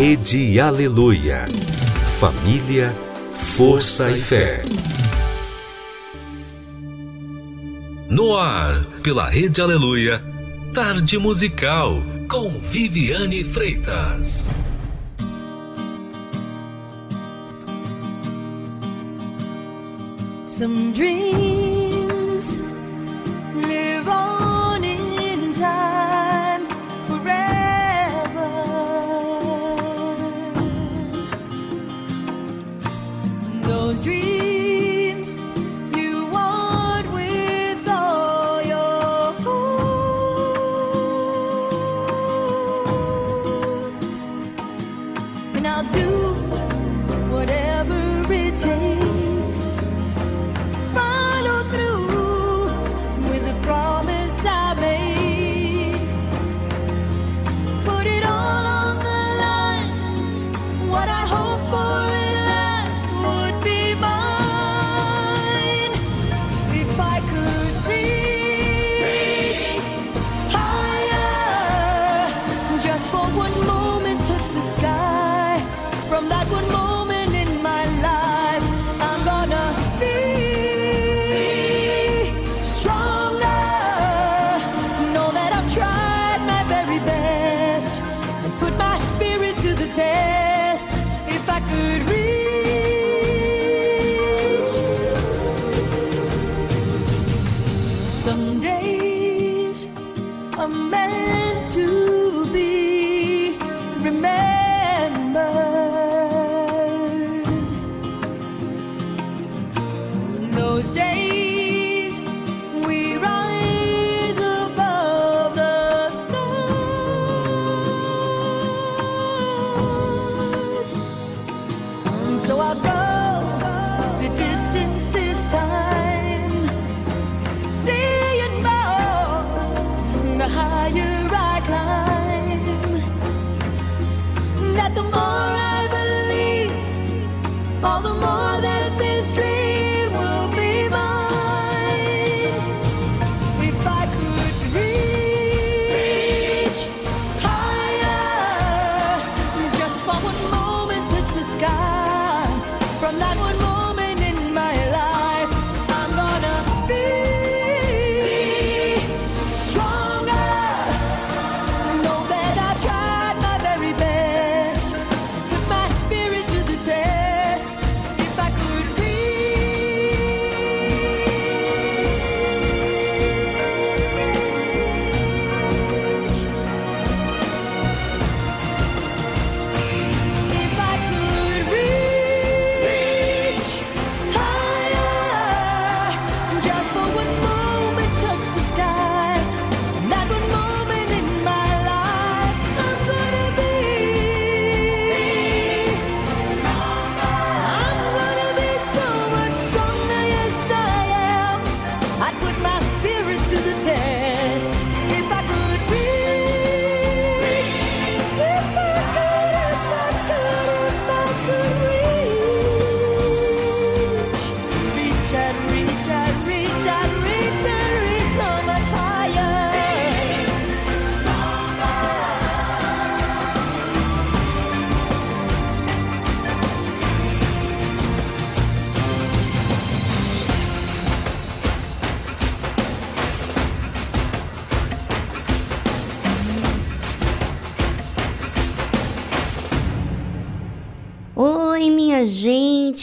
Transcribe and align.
Rede 0.00 0.58
Aleluia. 0.58 1.44
Família, 2.18 2.90
força 3.34 4.10
e 4.10 4.18
fé. 4.18 4.62
No 8.08 8.34
ar, 8.34 8.86
pela 9.02 9.28
Rede 9.28 9.60
Aleluia, 9.60 10.22
Tarde 10.72 11.18
Musical, 11.18 12.02
com 12.30 12.48
Viviane 12.60 13.44
Freitas. 13.44 14.48
Some 20.46 20.94
dreams 20.94 22.58
live 23.54 24.08
on. 24.08 24.49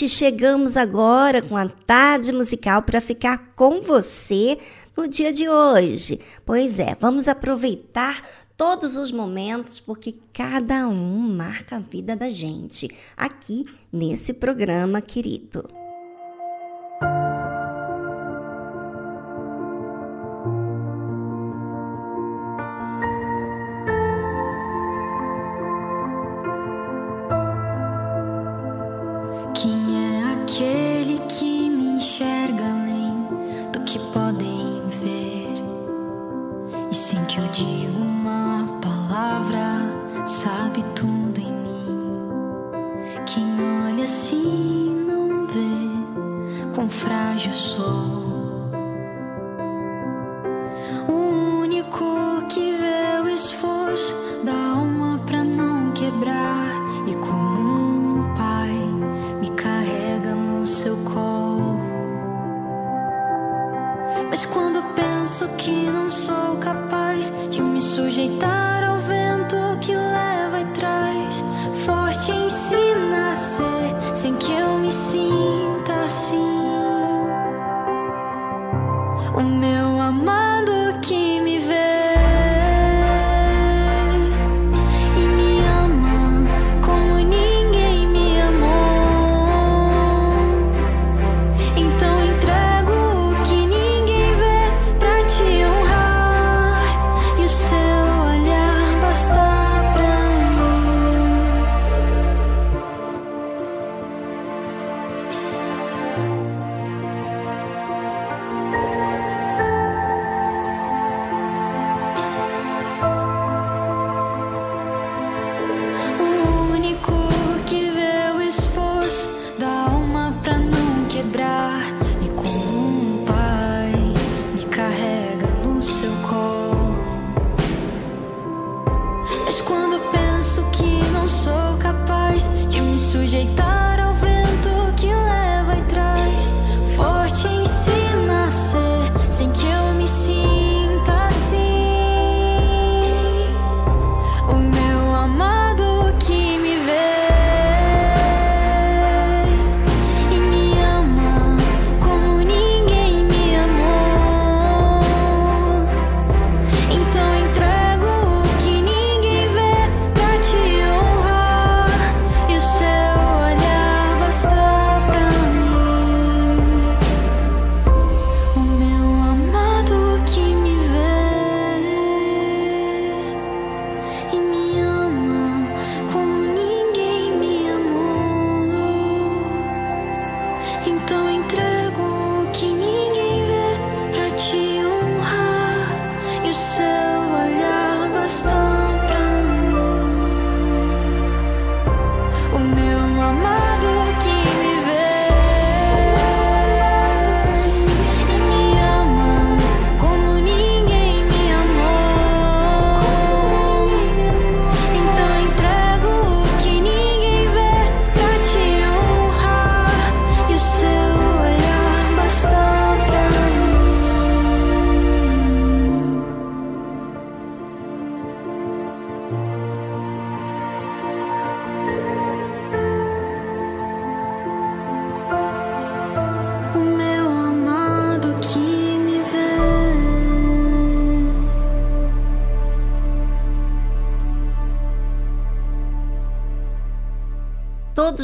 que 0.07 0.11
chegamos 0.11 0.77
agora 0.77 1.41
com 1.41 1.57
a 1.57 1.67
tarde 1.67 2.31
musical 2.31 2.81
para 2.81 3.01
ficar 3.01 3.51
com 3.57 3.81
você 3.81 4.57
no 4.95 5.05
dia 5.05 5.33
de 5.33 5.49
hoje. 5.49 6.21
Pois 6.45 6.79
é, 6.79 6.95
vamos 6.97 7.27
aproveitar 7.27 8.23
todos 8.55 8.95
os 8.95 9.11
momentos 9.11 9.81
porque 9.81 10.15
cada 10.31 10.87
um 10.87 11.35
marca 11.35 11.75
a 11.75 11.79
vida 11.79 12.15
da 12.15 12.29
gente 12.29 12.87
aqui 13.17 13.65
nesse 13.91 14.31
programa 14.31 15.01
querido. 15.01 15.76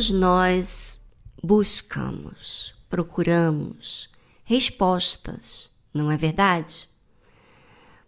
Todos 0.03 0.19
nós 0.19 1.01
buscamos, 1.41 2.75
procuramos 2.89 4.09
respostas, 4.43 5.71
não 5.93 6.11
é 6.11 6.17
verdade? 6.17 6.89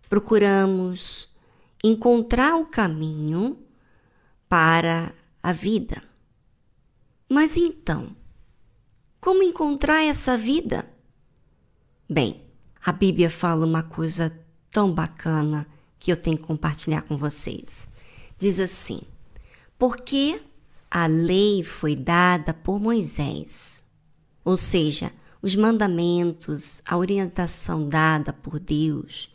Procuramos 0.09 1.37
encontrar 1.81 2.57
o 2.57 2.65
caminho 2.65 3.57
para 4.49 5.13
a 5.41 5.53
vida. 5.53 6.03
Mas 7.29 7.55
então, 7.55 8.13
como 9.21 9.41
encontrar 9.41 10.03
essa 10.03 10.37
vida? 10.37 10.85
Bem, 12.09 12.43
a 12.83 12.91
Bíblia 12.91 13.29
fala 13.29 13.65
uma 13.65 13.83
coisa 13.83 14.37
tão 14.69 14.91
bacana 14.91 15.65
que 15.97 16.11
eu 16.11 16.17
tenho 16.17 16.37
que 16.37 16.43
compartilhar 16.43 17.03
com 17.03 17.15
vocês. 17.15 17.87
Diz 18.37 18.59
assim: 18.59 18.99
Porque 19.79 20.41
a 20.95 21.07
lei 21.07 21.61
foi 21.61 21.93
dada 21.93 22.53
por 22.53 22.79
Moisés, 22.79 23.85
ou 24.45 24.55
seja, 24.55 25.11
os 25.41 25.53
mandamentos, 25.53 26.81
a 26.85 26.95
orientação 26.95 27.89
dada 27.89 28.31
por 28.31 28.61
Deus 28.61 29.27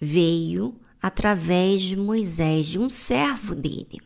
veio 0.00 0.74
através 1.00 1.82
de 1.82 1.94
Moisés, 1.94 2.66
de 2.66 2.80
um 2.80 2.90
servo 2.90 3.54
dele. 3.54 4.00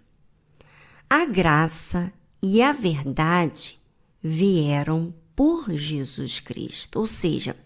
A 1.08 1.24
graça 1.24 2.12
e 2.42 2.60
a 2.60 2.72
verdade 2.72 3.78
vieram 4.22 5.14
por 5.34 5.70
Jesus 5.70 6.40
Cristo, 6.40 6.98
ou 6.98 7.06
seja, 7.06 7.56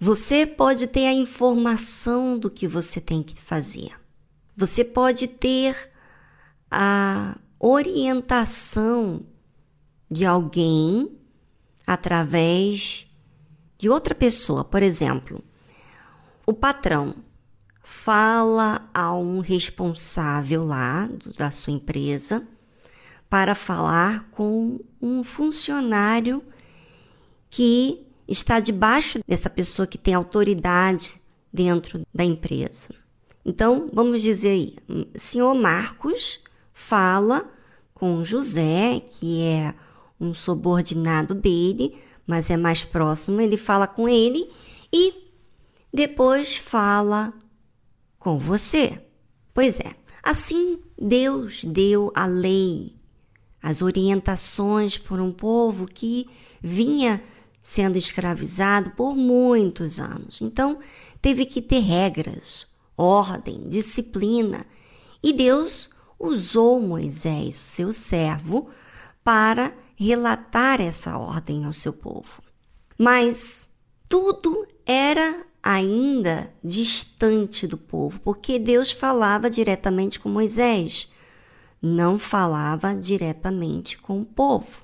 você 0.00 0.46
pode 0.46 0.86
ter 0.86 1.06
a 1.06 1.12
informação 1.12 2.38
do 2.38 2.50
que 2.50 2.66
você 2.66 2.98
tem 2.98 3.22
que 3.22 3.38
fazer. 3.38 3.92
Você 4.56 4.82
pode 4.82 5.28
ter 5.28 5.90
a 6.70 7.36
orientação 7.66 9.24
de 10.10 10.26
alguém 10.26 11.16
através 11.86 13.06
de 13.78 13.88
outra 13.88 14.14
pessoa. 14.14 14.62
Por 14.62 14.82
exemplo, 14.82 15.42
o 16.44 16.52
patrão 16.52 17.14
fala 17.82 18.86
a 18.92 19.14
um 19.14 19.40
responsável 19.40 20.62
lá 20.62 21.08
da 21.38 21.50
sua 21.50 21.72
empresa 21.72 22.46
para 23.30 23.54
falar 23.54 24.28
com 24.30 24.78
um 25.00 25.24
funcionário 25.24 26.44
que 27.48 28.06
está 28.28 28.60
debaixo 28.60 29.20
dessa 29.26 29.48
pessoa 29.48 29.86
que 29.86 29.96
tem 29.96 30.12
autoridade 30.12 31.18
dentro 31.50 32.02
da 32.14 32.24
empresa. 32.24 32.90
Então, 33.42 33.88
vamos 33.90 34.20
dizer 34.20 34.50
aí, 34.50 34.76
o 34.86 35.18
senhor 35.18 35.54
Marcos 35.54 36.42
fala 36.74 37.53
com 38.04 38.22
José, 38.22 39.00
que 39.00 39.40
é 39.40 39.74
um 40.20 40.34
subordinado 40.34 41.34
dele, 41.34 41.96
mas 42.26 42.50
é 42.50 42.56
mais 42.56 42.84
próximo, 42.84 43.40
ele 43.40 43.56
fala 43.56 43.86
com 43.86 44.06
ele 44.06 44.46
e 44.92 45.32
depois 45.90 46.54
fala 46.54 47.32
com 48.18 48.38
você. 48.38 49.00
Pois 49.54 49.80
é, 49.80 49.90
assim 50.22 50.80
Deus 51.00 51.64
deu 51.64 52.12
a 52.14 52.26
lei, 52.26 52.94
as 53.62 53.80
orientações 53.80 54.98
por 54.98 55.18
um 55.18 55.32
povo 55.32 55.86
que 55.86 56.28
vinha 56.62 57.22
sendo 57.62 57.96
escravizado 57.96 58.90
por 58.90 59.16
muitos 59.16 59.98
anos. 59.98 60.42
Então, 60.42 60.78
teve 61.22 61.46
que 61.46 61.62
ter 61.62 61.78
regras, 61.78 62.66
ordem, 62.98 63.66
disciplina. 63.66 64.66
E 65.22 65.32
Deus 65.32 65.93
usou 66.18 66.80
Moisés, 66.80 67.56
seu 67.56 67.92
servo, 67.92 68.68
para 69.22 69.72
relatar 69.96 70.80
essa 70.80 71.16
ordem 71.18 71.64
ao 71.64 71.72
seu 71.72 71.92
povo. 71.92 72.42
Mas 72.98 73.70
tudo 74.08 74.66
era 74.86 75.46
ainda 75.62 76.52
distante 76.62 77.66
do 77.66 77.78
povo, 77.78 78.20
porque 78.20 78.58
Deus 78.58 78.92
falava 78.92 79.48
diretamente 79.48 80.20
com 80.20 80.28
Moisés, 80.28 81.10
não 81.80 82.18
falava 82.18 82.94
diretamente 82.94 83.96
com 83.98 84.20
o 84.20 84.24
povo. 84.24 84.82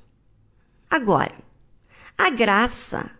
Agora, 0.90 1.34
A 2.22 2.28
graça 2.28 3.10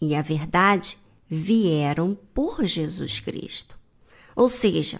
e 0.00 0.14
a 0.14 0.22
verdade 0.22 0.96
vieram 1.28 2.16
por 2.32 2.64
Jesus 2.64 3.20
Cristo. 3.20 3.78
Ou 4.34 4.48
seja, 4.48 4.98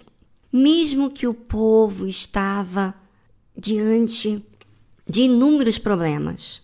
mesmo 0.56 1.10
que 1.10 1.26
o 1.26 1.34
povo 1.34 2.06
estava 2.06 2.94
diante 3.54 4.42
de 5.06 5.22
inúmeros 5.22 5.76
problemas, 5.76 6.62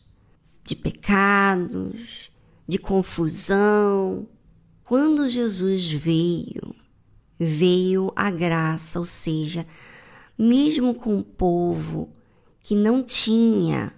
de 0.65 0.75
pecados, 0.75 2.31
de 2.67 2.79
confusão, 2.79 4.27
quando 4.83 5.29
Jesus 5.29 5.91
veio, 5.91 6.75
veio 7.39 8.11
a 8.17 8.31
graça, 8.31 8.99
ou 8.99 9.05
seja, 9.05 9.67
mesmo 10.39 10.95
com 10.95 11.19
o 11.19 11.25
povo 11.25 12.09
que 12.61 12.75
não 12.75 13.03
tinha 13.03 13.93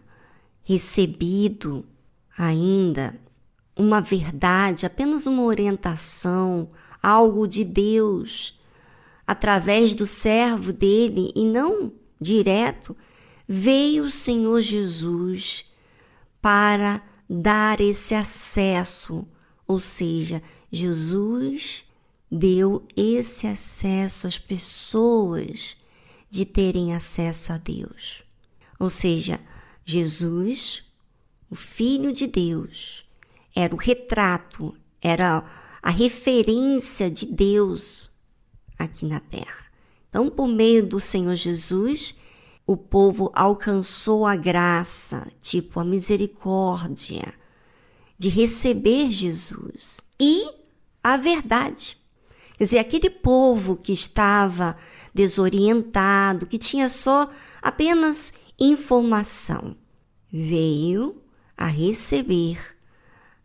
recebido 0.64 1.86
ainda 2.36 3.14
uma 3.76 4.00
verdade, 4.00 4.86
apenas 4.86 5.24
uma 5.26 5.44
orientação, 5.44 6.70
algo 7.00 7.46
de 7.46 7.64
Deus, 7.64 8.58
através 9.26 9.94
do 9.94 10.04
servo 10.04 10.72
dele 10.72 11.32
e 11.34 11.44
não 11.44 11.92
direto, 12.20 12.96
veio 13.46 14.04
o 14.04 14.10
Senhor 14.10 14.60
Jesus 14.60 15.64
para 16.40 17.02
dar 17.28 17.80
esse 17.80 18.14
acesso, 18.14 19.26
ou 19.66 19.80
seja, 19.80 20.42
Jesus 20.70 21.84
deu 22.30 22.86
esse 22.96 23.46
acesso 23.46 24.26
às 24.26 24.38
pessoas 24.38 25.76
de 26.28 26.44
terem 26.44 26.94
acesso 26.94 27.52
a 27.52 27.58
Deus. 27.58 28.22
Ou 28.78 28.90
seja, 28.90 29.40
Jesus, 29.84 30.82
o 31.48 31.54
Filho 31.54 32.12
de 32.12 32.26
Deus, 32.26 33.02
era 33.54 33.74
o 33.74 33.78
retrato, 33.78 34.74
era 35.00 35.44
a 35.82 35.90
referência 35.90 37.10
de 37.10 37.26
Deus 37.26 38.13
aqui 38.78 39.06
na 39.06 39.20
terra. 39.20 39.64
Então, 40.08 40.30
por 40.30 40.46
meio 40.46 40.86
do 40.86 41.00
Senhor 41.00 41.34
Jesus, 41.34 42.16
o 42.66 42.76
povo 42.76 43.30
alcançou 43.34 44.26
a 44.26 44.36
graça, 44.36 45.26
tipo 45.40 45.80
a 45.80 45.84
misericórdia, 45.84 47.34
de 48.18 48.28
receber 48.28 49.10
Jesus 49.10 50.00
e 50.20 50.48
a 51.02 51.16
verdade. 51.16 51.96
Quer 52.56 52.64
dizer, 52.64 52.78
aquele 52.78 53.10
povo 53.10 53.76
que 53.76 53.92
estava 53.92 54.76
desorientado, 55.12 56.46
que 56.46 56.56
tinha 56.56 56.88
só 56.88 57.28
apenas 57.60 58.32
informação, 58.58 59.76
veio 60.32 61.20
a 61.56 61.66
receber 61.66 62.58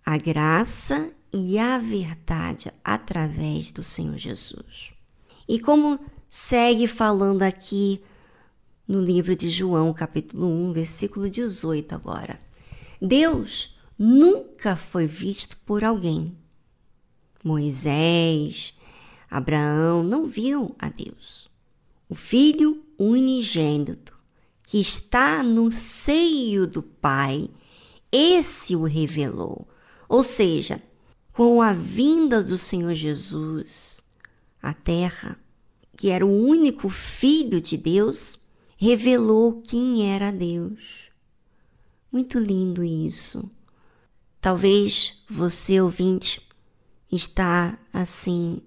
a 0.05 0.17
graça 0.17 1.11
e 1.33 1.57
a 1.57 1.77
verdade 1.77 2.71
através 2.83 3.71
do 3.71 3.83
Senhor 3.83 4.17
Jesus. 4.17 4.98
E 5.49 5.59
como 5.59 5.99
segue 6.29 6.85
falando 6.85 7.41
aqui 7.41 8.03
no 8.87 9.01
livro 9.01 9.35
de 9.35 9.49
João, 9.49 9.91
capítulo 9.91 10.45
1, 10.45 10.73
versículo 10.73 11.27
18 11.27 11.95
agora. 11.95 12.37
Deus 13.01 13.75
nunca 13.97 14.75
foi 14.75 15.07
visto 15.07 15.57
por 15.65 15.83
alguém. 15.83 16.37
Moisés, 17.43 18.77
Abraão 19.27 20.03
não 20.03 20.27
viu 20.27 20.75
a 20.77 20.87
Deus. 20.87 21.49
O 22.07 22.13
Filho 22.13 22.83
unigênito, 22.95 24.15
que 24.67 24.79
está 24.79 25.41
no 25.41 25.71
seio 25.71 26.67
do 26.67 26.83
Pai, 26.83 27.49
esse 28.11 28.75
o 28.75 28.83
revelou. 28.83 29.67
Ou 30.07 30.21
seja, 30.21 30.79
com 31.33 31.59
a 31.59 31.73
vinda 31.73 32.43
do 32.43 32.55
Senhor 32.55 32.93
Jesus 32.93 34.07
à 34.61 34.73
terra, 34.73 35.37
que 35.97 36.09
era 36.09 36.25
o 36.25 36.45
único 36.45 36.89
Filho 36.89 37.61
de 37.61 37.77
Deus, 37.77 38.41
revelou 38.77 39.61
quem 39.61 40.11
era 40.11 40.31
Deus. 40.31 40.79
Muito 42.11 42.39
lindo 42.39 42.83
isso. 42.83 43.49
Talvez 44.41 45.21
você, 45.29 45.81
ouvinte, 45.81 46.41
está 47.11 47.77
assim 47.91 48.61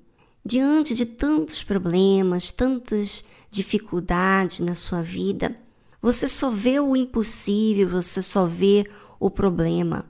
diante 0.44 0.94
de 0.94 1.06
tantos 1.06 1.62
problemas, 1.62 2.50
tantas 2.50 3.24
dificuldades 3.50 4.60
na 4.60 4.74
sua 4.74 5.02
vida, 5.02 5.54
você 6.00 6.26
só 6.26 6.50
vê 6.50 6.80
o 6.80 6.96
impossível, 6.96 7.88
você 7.88 8.22
só 8.22 8.44
vê 8.44 8.84
o 9.20 9.30
problema. 9.30 10.04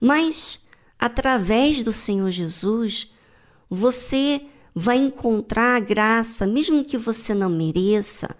Mas 0.00 0.66
através 0.98 1.82
do 1.82 1.92
Senhor 1.92 2.30
Jesus, 2.30 3.12
você 3.68 4.46
vai 4.78 4.98
encontrar 4.98 5.76
a 5.76 5.80
graça, 5.80 6.46
mesmo 6.46 6.84
que 6.84 6.98
você 6.98 7.32
não 7.32 7.48
mereça, 7.48 8.36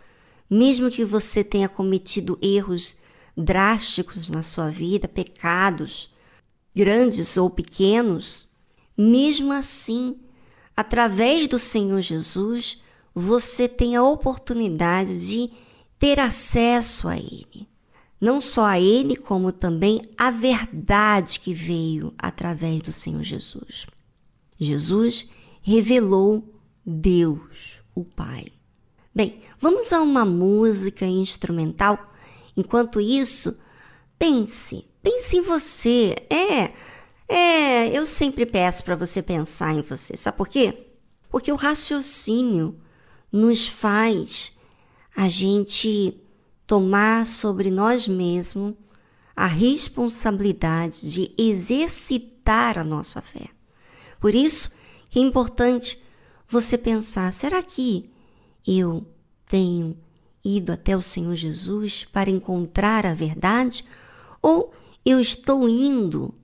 mesmo 0.51 0.91
que 0.91 1.03
você 1.03 1.43
tenha 1.43 1.67
cometido 1.67 2.39
erros 2.43 2.99
drásticos 3.35 4.29
na 4.29 4.43
sua 4.43 4.69
vida, 4.69 5.09
pecados, 5.09 6.15
grandes 6.75 7.39
ou 7.39 7.49
pequenos, 7.49 8.51
mesmo 8.99 9.51
assim 9.51 10.15
através 10.77 11.49
do 11.49 11.59
Senhor 11.59 12.03
Jesus, 12.03 12.83
você 13.15 13.67
tem 13.67 13.97
a 13.97 14.03
oportunidade 14.03 15.27
de 15.27 15.51
ter 15.99 16.21
acesso 16.21 17.09
a 17.09 17.17
Ele. 17.17 17.67
Não 18.21 18.43
só 18.43 18.67
a 18.67 18.79
Ele, 18.79 19.17
como 19.17 19.53
também 19.53 20.03
a 20.19 20.31
verdade 20.31 21.41
que 21.41 21.55
veio 21.55 22.13
através 22.19 22.83
do 22.83 22.93
Senhor 22.93 23.23
Jesus. 23.23 23.87
Jesus 24.61 25.31
revelou 25.67 26.45
Deus, 26.87 27.81
o 27.93 28.05
Pai. 28.05 28.53
Bem, 29.13 29.41
vamos 29.59 29.93
a 29.93 30.01
uma 30.01 30.25
música 30.25 31.05
instrumental. 31.05 32.01
Enquanto 32.57 33.01
isso, 33.01 33.59
pense, 34.17 34.87
pense 35.03 35.37
em 35.37 35.43
você. 35.43 36.15
É, 36.31 36.73
é, 37.29 37.99
eu 37.99 38.07
sempre 38.07 38.47
peço 38.47 38.85
para 38.85 38.95
você 38.95 39.21
pensar 39.21 39.75
em 39.75 39.83
você. 39.83 40.17
Sabe 40.17 40.37
por 40.37 40.47
quê? 40.47 40.87
Porque 41.29 41.51
o 41.51 41.57
raciocínio 41.57 42.79
nos 43.33 43.67
faz 43.67 44.57
a 45.17 45.29
gente 45.29 46.17
tomar 46.65 47.27
sobre 47.27 47.73
nós 47.73 48.07
mesmos 48.07 48.75
a 49.35 49.47
responsabilidade 49.47 51.11
de 51.11 51.35
exercitar 51.37 52.79
a 52.79 52.85
nossa 52.85 53.21
fé. 53.21 53.49
Por 54.21 54.33
isso 54.33 54.71
é 55.17 55.23
importante 55.23 56.03
você 56.47 56.77
pensar: 56.77 57.33
será 57.33 57.63
que 57.63 58.11
eu 58.67 59.07
tenho 59.47 59.97
ido 60.45 60.73
até 60.73 60.97
o 60.97 61.03
Senhor 61.03 61.35
Jesus 61.35 62.05
para 62.05 62.31
encontrar 62.31 63.07
a 63.07 63.15
verdade? 63.15 63.83
Ou 64.43 64.73
eu 65.05 65.19
estou 65.19 65.69
indo 65.69 66.35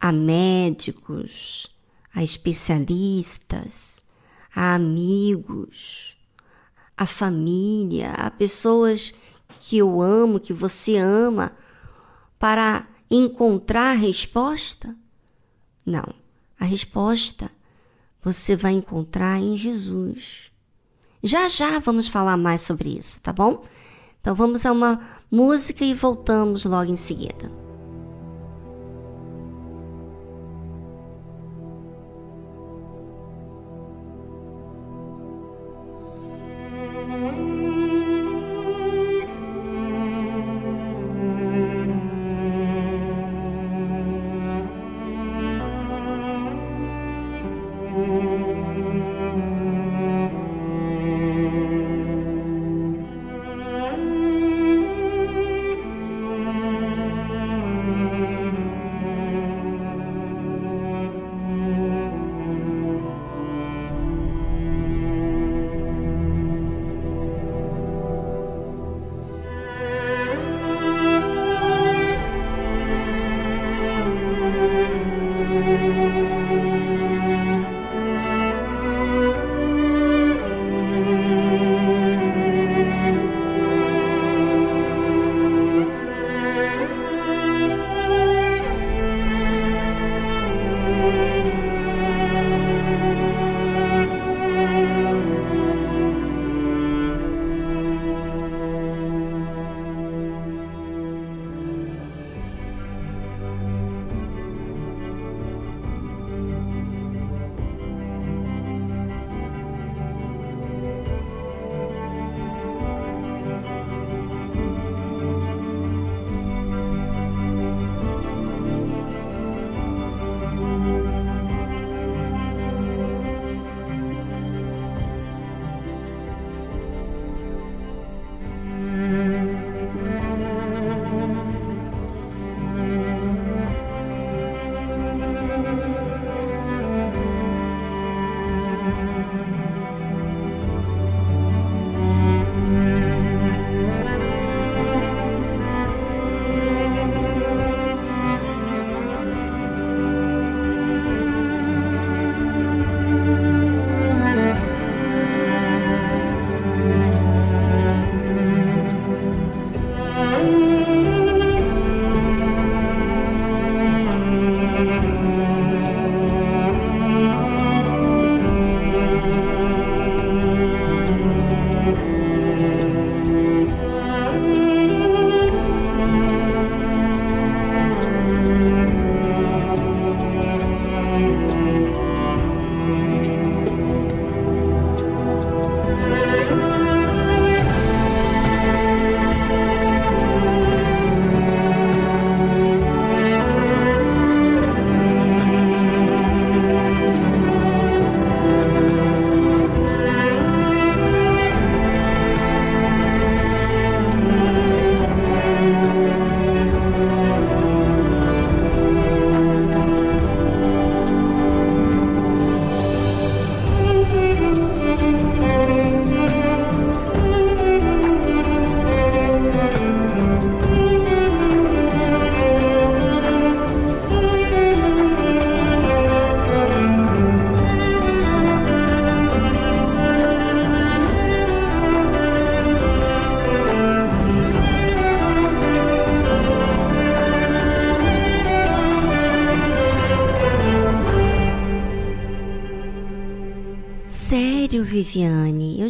a 0.00 0.12
médicos, 0.12 1.66
a 2.14 2.22
especialistas, 2.22 4.04
a 4.54 4.74
amigos, 4.74 6.16
a 6.96 7.06
família, 7.06 8.12
a 8.12 8.30
pessoas 8.30 9.12
que 9.60 9.76
eu 9.76 10.00
amo, 10.00 10.40
que 10.40 10.52
você 10.52 10.96
ama, 10.96 11.52
para 12.38 12.86
encontrar 13.10 13.92
a 13.92 13.98
resposta? 13.98 14.96
Não, 15.84 16.14
a 16.58 16.64
resposta 16.64 17.50
você 18.22 18.54
vai 18.54 18.72
encontrar 18.72 19.38
em 19.40 19.56
Jesus. 19.56 20.50
Já 21.22 21.48
já 21.48 21.78
vamos 21.78 22.08
falar 22.08 22.36
mais 22.36 22.62
sobre 22.62 22.98
isso, 22.98 23.20
tá 23.22 23.32
bom? 23.32 23.64
Então 24.20 24.34
vamos 24.34 24.64
a 24.64 24.72
uma 24.72 25.00
música 25.30 25.84
e 25.84 25.94
voltamos 25.94 26.64
logo 26.64 26.90
em 26.90 26.96
seguida. 26.96 27.61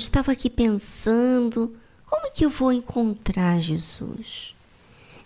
Estava 0.02 0.32
aqui 0.32 0.50
pensando 0.50 1.74
como 2.06 2.30
que 2.32 2.44
eu 2.44 2.50
vou 2.50 2.72
encontrar 2.72 3.60
Jesus? 3.60 4.52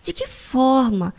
De 0.03 0.13
que 0.13 0.27
forma 0.27 1.13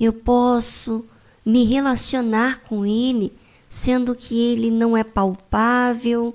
eu 0.00 0.12
posso 0.12 1.04
me 1.44 1.64
relacionar 1.64 2.60
com 2.60 2.86
Ele, 2.86 3.32
sendo 3.68 4.14
que 4.14 4.38
Ele 4.38 4.70
não 4.70 4.96
é 4.96 5.04
palpável, 5.04 6.34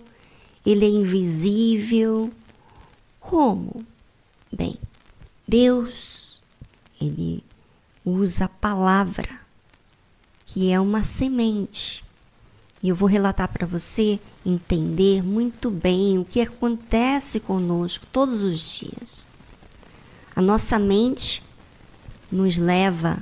Ele 0.66 0.86
é 0.86 0.90
invisível? 0.90 2.32
Como? 3.20 3.84
Bem, 4.52 4.78
Deus, 5.48 6.44
Ele 7.02 7.44
usa 8.06 8.46
a 8.46 8.50
palavra, 8.50 9.40
que 10.46 10.72
é 10.72 10.80
uma 10.80 11.04
semente. 11.04 12.04
E 12.88 12.90
eu 12.90 12.96
vou 12.96 13.10
relatar 13.10 13.50
para 13.50 13.68
você 13.68 14.18
entender 14.46 15.22
muito 15.22 15.70
bem 15.70 16.18
o 16.18 16.24
que 16.24 16.40
acontece 16.40 17.38
conosco 17.38 18.06
todos 18.14 18.44
os 18.44 18.62
dias. 18.62 19.28
A 20.34 20.42
nossa 20.42 20.80
mente 20.80 21.44
nos 22.32 22.56
leva 22.56 23.22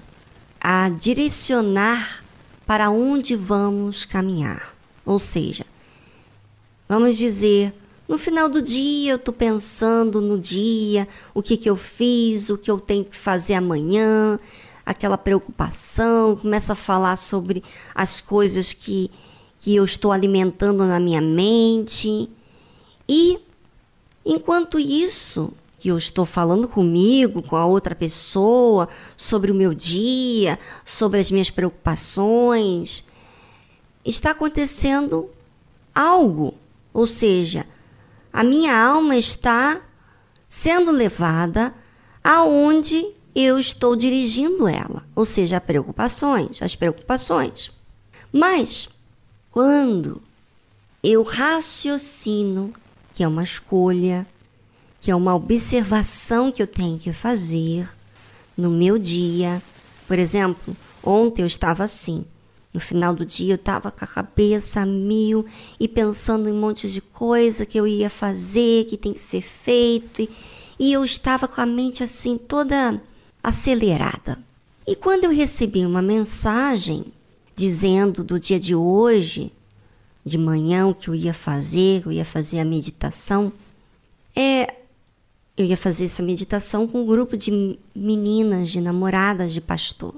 a 0.61 0.87
direcionar 0.89 2.23
para 2.63 2.91
onde 2.91 3.35
vamos 3.35 4.05
caminhar. 4.05 4.75
Ou 5.03 5.17
seja, 5.17 5.65
vamos 6.87 7.17
dizer, 7.17 7.73
no 8.07 8.19
final 8.19 8.47
do 8.47 8.61
dia 8.61 9.13
eu 9.13 9.15
estou 9.15 9.33
pensando 9.33 10.21
no 10.21 10.37
dia, 10.37 11.07
o 11.33 11.41
que, 11.41 11.57
que 11.57 11.67
eu 11.67 11.75
fiz, 11.75 12.51
o 12.51 12.57
que 12.59 12.69
eu 12.69 12.79
tenho 12.79 13.03
que 13.03 13.17
fazer 13.17 13.55
amanhã, 13.55 14.39
aquela 14.85 15.17
preocupação, 15.17 16.35
começo 16.35 16.71
a 16.71 16.75
falar 16.75 17.15
sobre 17.15 17.63
as 17.95 18.21
coisas 18.21 18.71
que 18.71 19.09
que 19.65 19.75
eu 19.75 19.83
estou 19.83 20.11
alimentando 20.11 20.85
na 20.85 20.99
minha 20.99 21.19
mente. 21.19 22.29
E 23.09 23.39
enquanto 24.23 24.77
isso, 24.77 25.53
que 25.79 25.89
eu 25.89 25.97
estou 25.97 26.23
falando 26.23 26.67
comigo, 26.67 27.41
com 27.41 27.55
a 27.55 27.65
outra 27.65 27.95
pessoa, 27.95 28.87
sobre 29.17 29.51
o 29.51 29.55
meu 29.55 29.73
dia, 29.73 30.59
sobre 30.85 31.19
as 31.19 31.31
minhas 31.31 31.49
preocupações, 31.49 33.07
está 34.05 34.29
acontecendo 34.29 35.31
algo. 35.95 36.53
Ou 36.93 37.07
seja, 37.07 37.65
a 38.31 38.43
minha 38.43 38.79
alma 38.79 39.17
está 39.17 39.81
sendo 40.47 40.91
levada 40.91 41.73
aonde 42.23 43.03
eu 43.33 43.57
estou 43.57 43.95
dirigindo 43.95 44.67
ela, 44.67 45.03
ou 45.15 45.25
seja, 45.25 45.59
preocupações, 45.59 46.61
as 46.61 46.75
preocupações. 46.75 47.71
Mas 48.31 48.93
quando 49.55 50.21
eu 51.01 51.23
raciocino 51.23 52.73
que 53.13 53.23
é 53.23 53.27
uma 53.27 53.41
escolha, 53.41 54.27
que 54.99 55.09
é 55.09 55.15
uma 55.15 55.33
observação 55.33 56.51
que 56.51 56.61
eu 56.61 56.67
tenho 56.67 56.99
que 56.99 57.13
fazer 57.13 57.87
no 58.57 58.69
meu 58.69 58.99
dia. 58.99 59.61
Por 60.09 60.19
exemplo, 60.19 60.75
ontem 61.01 61.41
eu 61.41 61.47
estava 61.47 61.85
assim. 61.85 62.25
No 62.73 62.81
final 62.81 63.15
do 63.15 63.25
dia 63.25 63.53
eu 63.53 63.55
estava 63.55 63.89
com 63.91 64.03
a 64.03 64.07
cabeça 64.07 64.81
a 64.81 64.85
mil 64.85 65.45
e 65.79 65.87
pensando 65.87 66.49
em 66.49 66.51
um 66.51 66.59
monte 66.59 66.91
de 66.91 66.99
coisa 66.99 67.65
que 67.65 67.79
eu 67.79 67.87
ia 67.87 68.09
fazer, 68.09 68.83
que 68.83 68.97
tem 68.97 69.13
que 69.13 69.21
ser 69.21 69.41
feito. 69.41 70.27
E 70.77 70.91
eu 70.91 71.01
estava 71.01 71.47
com 71.47 71.61
a 71.61 71.65
mente 71.65 72.03
assim 72.03 72.37
toda 72.37 73.01
acelerada. 73.41 74.37
E 74.85 74.97
quando 74.97 75.23
eu 75.23 75.31
recebi 75.31 75.85
uma 75.85 76.01
mensagem 76.01 77.05
dizendo 77.55 78.23
do 78.23 78.39
dia 78.39 78.59
de 78.59 78.75
hoje, 78.75 79.51
de 80.23 80.37
manhã, 80.37 80.87
o 80.87 80.95
que 80.95 81.07
eu 81.07 81.15
ia 81.15 81.33
fazer, 81.33 82.03
eu 82.05 82.11
ia 82.11 82.25
fazer 82.25 82.59
a 82.59 82.65
meditação, 82.65 83.53
é, 84.35 84.75
eu 85.55 85.65
ia 85.65 85.77
fazer 85.77 86.05
essa 86.05 86.21
meditação 86.21 86.87
com 86.87 87.03
um 87.03 87.05
grupo 87.05 87.37
de 87.37 87.79
meninas, 87.95 88.69
de 88.69 88.81
namoradas 88.81 89.53
de 89.53 89.61
pastor. 89.61 90.15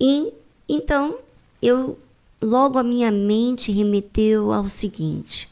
E 0.00 0.32
então 0.68 1.18
eu 1.60 1.98
logo 2.40 2.78
a 2.78 2.82
minha 2.82 3.10
mente 3.10 3.70
remeteu 3.70 4.52
ao 4.52 4.68
seguinte: 4.68 5.48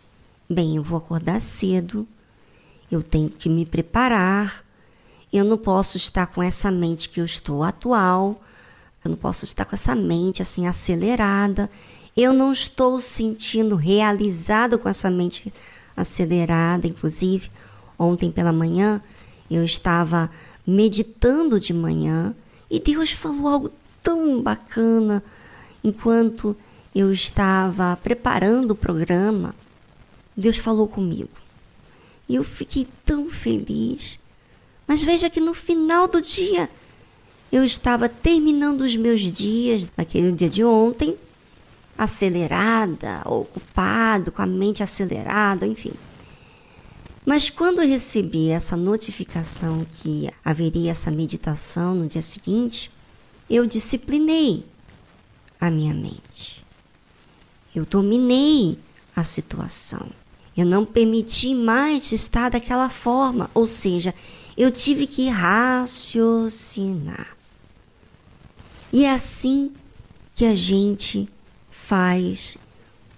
bem, 0.48 0.76
eu 0.76 0.82
vou 0.82 0.96
acordar 0.96 1.40
cedo, 1.40 2.06
eu 2.90 3.02
tenho 3.02 3.28
que 3.28 3.48
me 3.48 3.66
preparar, 3.66 4.64
eu 5.32 5.44
não 5.44 5.58
posso 5.58 5.96
estar 5.98 6.28
com 6.28 6.42
essa 6.42 6.70
mente 6.70 7.08
que 7.08 7.20
eu 7.20 7.24
estou 7.24 7.62
atual, 7.62 8.40
eu 9.04 9.10
não 9.10 9.16
posso 9.16 9.44
estar 9.44 9.64
com 9.64 9.74
essa 9.74 9.94
mente 9.94 10.42
assim 10.42 10.66
acelerada. 10.66 11.70
Eu 12.16 12.32
não 12.32 12.52
estou 12.52 13.00
sentindo 13.00 13.76
realizado 13.76 14.78
com 14.78 14.88
essa 14.88 15.10
mente 15.10 15.52
acelerada. 15.96 16.86
Inclusive, 16.86 17.50
ontem 17.98 18.30
pela 18.30 18.52
manhã 18.52 19.00
eu 19.50 19.64
estava 19.64 20.30
meditando 20.66 21.58
de 21.58 21.72
manhã 21.72 22.34
e 22.70 22.78
Deus 22.78 23.12
falou 23.12 23.48
algo 23.48 23.72
tão 24.02 24.42
bacana 24.42 25.22
enquanto 25.82 26.56
eu 26.94 27.12
estava 27.12 27.96
preparando 28.02 28.72
o 28.72 28.76
programa. 28.76 29.54
Deus 30.36 30.56
falou 30.56 30.86
comigo. 30.86 31.30
E 32.28 32.34
eu 32.34 32.44
fiquei 32.44 32.86
tão 33.04 33.30
feliz. 33.30 34.18
Mas 34.86 35.02
veja 35.02 35.30
que 35.30 35.40
no 35.40 35.54
final 35.54 36.06
do 36.06 36.20
dia 36.20 36.68
eu 37.50 37.64
estava 37.64 38.08
terminando 38.08 38.82
os 38.82 38.94
meus 38.96 39.20
dias, 39.20 39.86
naquele 39.96 40.32
dia 40.32 40.48
de 40.48 40.62
ontem, 40.64 41.16
acelerada, 41.96 43.22
ocupado, 43.24 44.30
com 44.30 44.42
a 44.42 44.46
mente 44.46 44.82
acelerada, 44.82 45.66
enfim. 45.66 45.92
Mas 47.24 47.50
quando 47.50 47.80
eu 47.82 47.88
recebi 47.88 48.50
essa 48.50 48.76
notificação 48.76 49.86
que 50.00 50.30
haveria 50.44 50.90
essa 50.90 51.10
meditação 51.10 51.94
no 51.96 52.06
dia 52.06 52.22
seguinte, 52.22 52.90
eu 53.50 53.66
disciplinei 53.66 54.64
a 55.60 55.70
minha 55.70 55.92
mente. 55.92 56.64
Eu 57.74 57.84
dominei 57.84 58.78
a 59.14 59.24
situação. 59.24 60.08
Eu 60.56 60.66
não 60.66 60.84
permiti 60.84 61.54
mais 61.54 62.12
estar 62.12 62.50
daquela 62.50 62.88
forma, 62.88 63.50
ou 63.54 63.66
seja, 63.66 64.14
eu 64.56 64.70
tive 64.72 65.06
que 65.06 65.28
raciocinar. 65.28 66.18
E 68.92 69.04
é 69.04 69.12
assim 69.12 69.70
que 70.34 70.44
a 70.44 70.54
gente 70.54 71.28
faz 71.70 72.56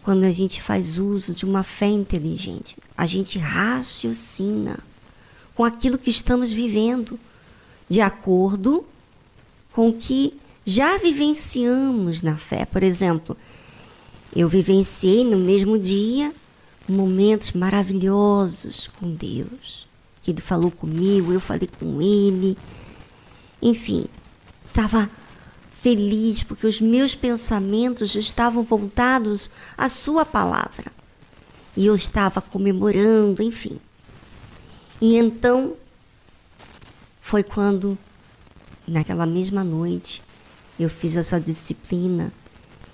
quando 0.02 0.24
a 0.24 0.32
gente 0.32 0.62
faz 0.62 0.98
uso 0.98 1.34
de 1.34 1.44
uma 1.44 1.62
fé 1.62 1.86
inteligente. 1.86 2.76
A 2.96 3.06
gente 3.06 3.38
raciocina 3.38 4.78
com 5.54 5.64
aquilo 5.64 5.98
que 5.98 6.10
estamos 6.10 6.52
vivendo, 6.52 7.18
de 7.88 8.00
acordo 8.00 8.84
com 9.72 9.90
o 9.90 9.92
que 9.92 10.34
já 10.64 10.96
vivenciamos 10.98 12.22
na 12.22 12.36
fé. 12.36 12.64
Por 12.64 12.82
exemplo, 12.82 13.36
eu 14.34 14.48
vivenciei 14.48 15.24
no 15.24 15.38
mesmo 15.38 15.78
dia 15.78 16.32
momentos 16.88 17.52
maravilhosos 17.52 18.88
com 18.98 19.12
Deus. 19.12 19.86
Ele 20.26 20.40
falou 20.40 20.70
comigo, 20.70 21.32
eu 21.32 21.40
falei 21.40 21.68
com 21.78 22.00
ele. 22.00 22.56
Enfim, 23.60 24.06
estava 24.64 25.10
feliz 25.80 26.42
porque 26.42 26.66
os 26.66 26.80
meus 26.80 27.14
pensamentos 27.14 28.14
estavam 28.14 28.62
voltados 28.62 29.50
à 29.78 29.88
Sua 29.88 30.26
palavra. 30.26 30.92
E 31.76 31.86
eu 31.86 31.94
estava 31.94 32.40
comemorando, 32.40 33.42
enfim. 33.42 33.80
E 35.00 35.16
então 35.16 35.74
foi 37.22 37.42
quando, 37.42 37.96
naquela 38.86 39.24
mesma 39.24 39.64
noite, 39.64 40.22
eu 40.78 40.90
fiz 40.90 41.16
essa 41.16 41.40
disciplina. 41.40 42.32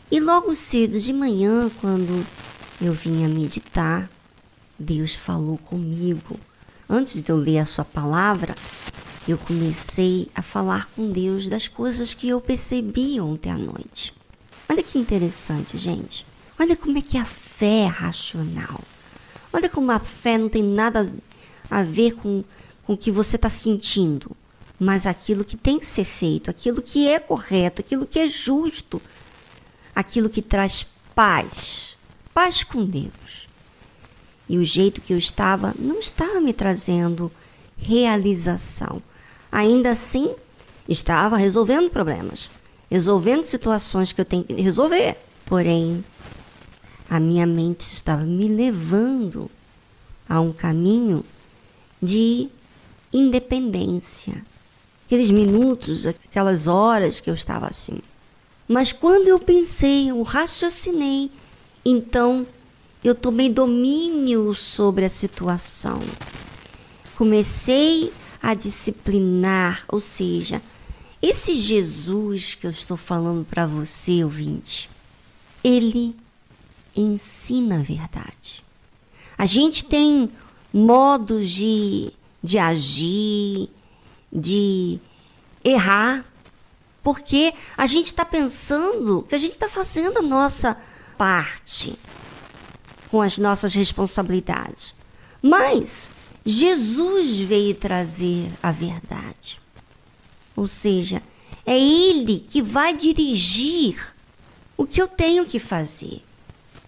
E 0.09 0.21
logo 0.21 0.55
cedo 0.55 1.01
de 1.01 1.13
manhã, 1.13 1.69
quando 1.81 2.25
eu 2.81 2.93
vinha 2.93 3.29
meditar, 3.29 4.09
Deus 4.79 5.15
falou 5.15 5.59
comigo. 5.59 6.39
Antes 6.89 7.21
de 7.21 7.31
eu 7.33 7.37
ler 7.37 7.59
a 7.59 7.67
Sua 7.67 7.85
palavra, 7.85 8.55
eu 9.27 9.39
comecei 9.39 10.29
a 10.35 10.41
falar 10.41 10.87
com 10.91 11.11
Deus 11.11 11.49
das 11.49 11.67
coisas 11.67 12.15
que 12.15 12.29
eu 12.29 12.41
percebi 12.41 13.21
ontem 13.21 13.51
à 13.51 13.59
noite. 13.59 14.15
Olha 14.69 14.83
que 14.83 14.99
interessante, 14.99 15.77
gente. 15.77 16.25
Olha 16.59 16.77
como 16.77 16.97
é 16.97 17.03
que 17.03 17.19
a 17.19 17.25
fé 17.25 17.83
é 17.83 17.87
racional. 17.87 18.81
Olha 19.53 19.69
como 19.69 19.91
a 19.91 19.99
fé 19.99 20.39
não 20.39 20.49
tem 20.49 20.63
nada 20.63 21.13
a 21.69 21.83
ver 21.83 22.15
com, 22.15 22.45
com 22.85 22.93
o 22.93 22.97
que 22.97 23.11
você 23.11 23.35
está 23.35 23.51
sentindo, 23.51 24.31
mas 24.79 25.07
aquilo 25.07 25.45
que 25.45 25.57
tem 25.57 25.79
que 25.79 25.87
ser 25.87 26.05
feito, 26.05 26.49
aquilo 26.49 26.81
que 26.81 27.09
é 27.09 27.19
correto, 27.19 27.81
aquilo 27.81 28.07
que 28.07 28.21
é 28.21 28.29
justo, 28.29 29.03
aquilo 29.95 30.31
que 30.31 30.41
traz 30.41 30.87
paz. 31.15 31.97
Paz 32.33 32.63
com 32.63 32.85
Deus. 32.85 33.49
E 34.49 34.57
o 34.57 34.65
jeito 34.65 35.01
que 35.01 35.13
eu 35.13 35.19
estava 35.19 35.75
não 35.77 35.99
estava 35.99 36.41
me 36.41 36.53
trazendo 36.53 37.33
realização 37.77 39.03
ainda 39.57 39.93
assim 39.93 40.35
estava 40.87 41.39
resolvendo 41.39 41.89
problemas, 41.89 42.51
resolvendo 42.91 43.43
situações 43.43 44.13
que 44.13 44.21
eu 44.21 44.25
tenho 44.25 44.45
que 44.45 44.53
resolver. 44.53 45.17
Porém, 45.47 46.05
a 47.09 47.19
minha 47.19 47.47
mente 47.47 47.81
estava 47.81 48.23
me 48.23 48.49
levando 48.49 49.51
a 50.29 50.43
um 50.43 50.53
caminho 50.53 51.25
de 52.03 52.51
independência. 53.11 54.45
Aqueles 55.07 55.31
minutos, 55.31 56.07
aquelas 56.07 56.67
horas 56.67 57.19
que 57.19 57.31
eu 57.31 57.35
estava 57.35 57.67
assim. 57.67 58.01
Mas 58.69 58.93
quando 58.93 59.27
eu 59.27 59.39
pensei, 59.39 60.11
eu 60.11 60.21
raciocinei, 60.21 61.31
então 61.83 62.47
eu 63.03 63.15
tomei 63.15 63.49
domínio 63.49 64.55
sobre 64.55 65.07
a 65.07 65.09
situação. 65.09 65.99
Comecei 67.17 68.13
a 68.47 68.55
disciplinar, 68.55 69.85
ou 69.89 70.01
seja, 70.01 70.63
esse 71.21 71.53
Jesus 71.53 72.55
que 72.55 72.65
eu 72.65 72.71
estou 72.71 72.97
falando 72.97 73.45
para 73.45 73.67
você, 73.67 74.23
ouvinte, 74.23 74.89
ele 75.65 76.15
ensina 76.95 77.81
a 77.81 77.83
verdade. 77.83 78.65
A 79.37 79.47
gente 79.47 79.85
tem 79.85 80.31
modos 80.73 81.51
de, 81.51 82.13
de 82.41 82.57
agir, 82.57 83.69
de 84.33 85.01
errar, 85.65 86.25
porque 87.03 87.53
a 87.77 87.87
gente 87.89 88.07
está 88.07 88.25
pensando 88.25 89.27
que 89.29 89.35
a 89.35 89.39
gente 89.39 89.51
está 89.51 89.69
fazendo 89.69 90.19
a 90.19 90.23
nossa 90.23 90.81
parte 91.19 91.99
com 93.11 93.21
as 93.21 93.39
nossas 93.39 93.75
responsabilidades. 93.75 94.95
Mas 95.43 96.11
Jesus 96.49 97.41
veio 97.41 97.75
trazer 97.75 98.49
a 98.63 98.71
verdade. 98.71 99.61
Ou 100.55 100.69
seja, 100.69 101.21
é 101.67 101.77
Ele 101.77 102.39
que 102.49 102.63
vai 102.63 102.95
dirigir 102.95 104.15
o 104.77 104.87
que 104.87 105.03
eu 105.03 105.09
tenho 105.09 105.45
que 105.45 105.59
fazer. 105.59 106.23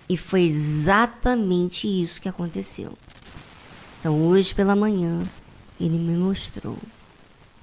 E 0.08 0.16
foi 0.16 0.42
exatamente 0.42 1.88
isso 1.88 2.20
que 2.20 2.28
aconteceu. 2.28 2.96
Então, 3.98 4.28
hoje 4.28 4.54
pela 4.54 4.76
manhã, 4.76 5.26
Ele 5.80 5.98
me 5.98 6.16
mostrou. 6.16 6.78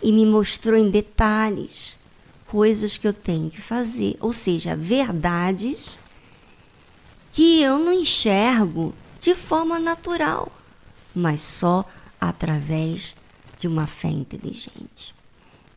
E 0.04 0.12
me 0.12 0.26
mostrou 0.26 0.78
em 0.78 0.92
detalhes 0.92 1.98
coisas 2.48 2.98
que 2.98 3.08
eu 3.08 3.14
tenho 3.14 3.50
que 3.50 3.62
fazer. 3.62 4.18
Ou 4.20 4.34
seja, 4.34 4.76
verdades 4.76 5.98
que 7.32 7.62
eu 7.62 7.80
não 7.80 7.94
enxergo 7.94 8.94
de 9.20 9.34
forma 9.34 9.80
natural, 9.80 10.52
mas 11.16 11.42
só 11.42 11.86
através 12.20 13.16
de 13.58 13.68
uma 13.68 13.88
fé 13.88 14.10
inteligente. 14.10 15.16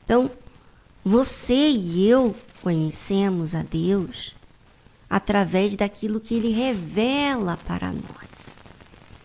Então, 0.05 0.31
você 1.05 1.71
e 1.71 2.09
eu 2.09 2.35
conhecemos 2.63 3.55
a 3.55 3.63
Deus 3.63 4.35
através 5.09 5.77
daquilo 5.77 6.21
que 6.21 6.35
ele 6.35 6.51
revela 6.51 7.57
para 7.67 7.93
nós. 7.93 8.59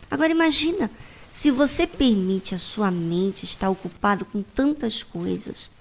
Agora 0.10 0.32
imagina 0.32 0.90
se 1.32 1.50
você 1.50 1.88
permite 1.88 2.54
a 2.54 2.60
sua 2.60 2.92
mente 2.92 3.44
estar 3.44 3.70
ocupada 3.70 4.24
com 4.24 4.44
tantas 4.44 5.02
coisas, 5.02 5.72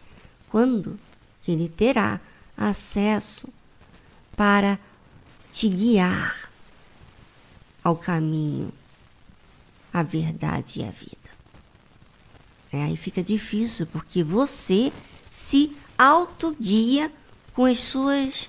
quando 0.48 0.98
ele 1.46 1.68
terá 1.68 2.18
acesso 2.56 3.48
para 4.34 4.78
te 5.50 5.68
guiar 5.68 6.50
ao 7.84 7.96
caminho, 7.96 8.72
à 9.92 10.02
verdade 10.02 10.80
e 10.80 10.84
à 10.84 10.90
vida. 10.90 11.16
É, 12.72 12.84
aí 12.84 12.96
fica 12.96 13.22
difícil, 13.22 13.86
porque 13.86 14.24
você 14.24 14.92
se 15.28 15.76
autoguia 15.98 17.12
com 17.54 17.66
as 17.66 17.80
suas 17.80 18.48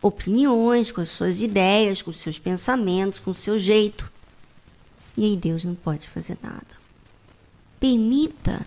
opiniões, 0.00 0.90
com 0.90 1.00
as 1.00 1.10
suas 1.10 1.42
ideias, 1.42 2.00
com 2.00 2.10
os 2.10 2.18
seus 2.18 2.38
pensamentos, 2.38 3.18
com 3.18 3.30
o 3.30 3.34
seu 3.34 3.58
jeito. 3.58 4.10
E 5.16 5.24
aí 5.24 5.36
Deus 5.36 5.64
não 5.64 5.74
pode 5.74 6.08
fazer 6.08 6.38
nada. 6.42 6.82
Permita 7.78 8.64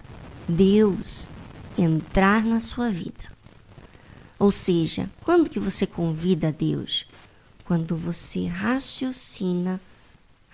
Deus 0.47 1.28
entrar 1.78 2.43
na 2.43 2.62
sua 2.62 2.89
vida. 2.89 3.36
Ou 4.38 4.51
seja, 4.51 5.10
quando 5.21 5.49
que 5.49 5.60
você 5.60 5.88
convida 5.88 6.49
a 6.49 6.51
Deus? 6.51 7.06
Quando 7.65 7.97
você 7.97 8.45
raciocina 8.45 9.82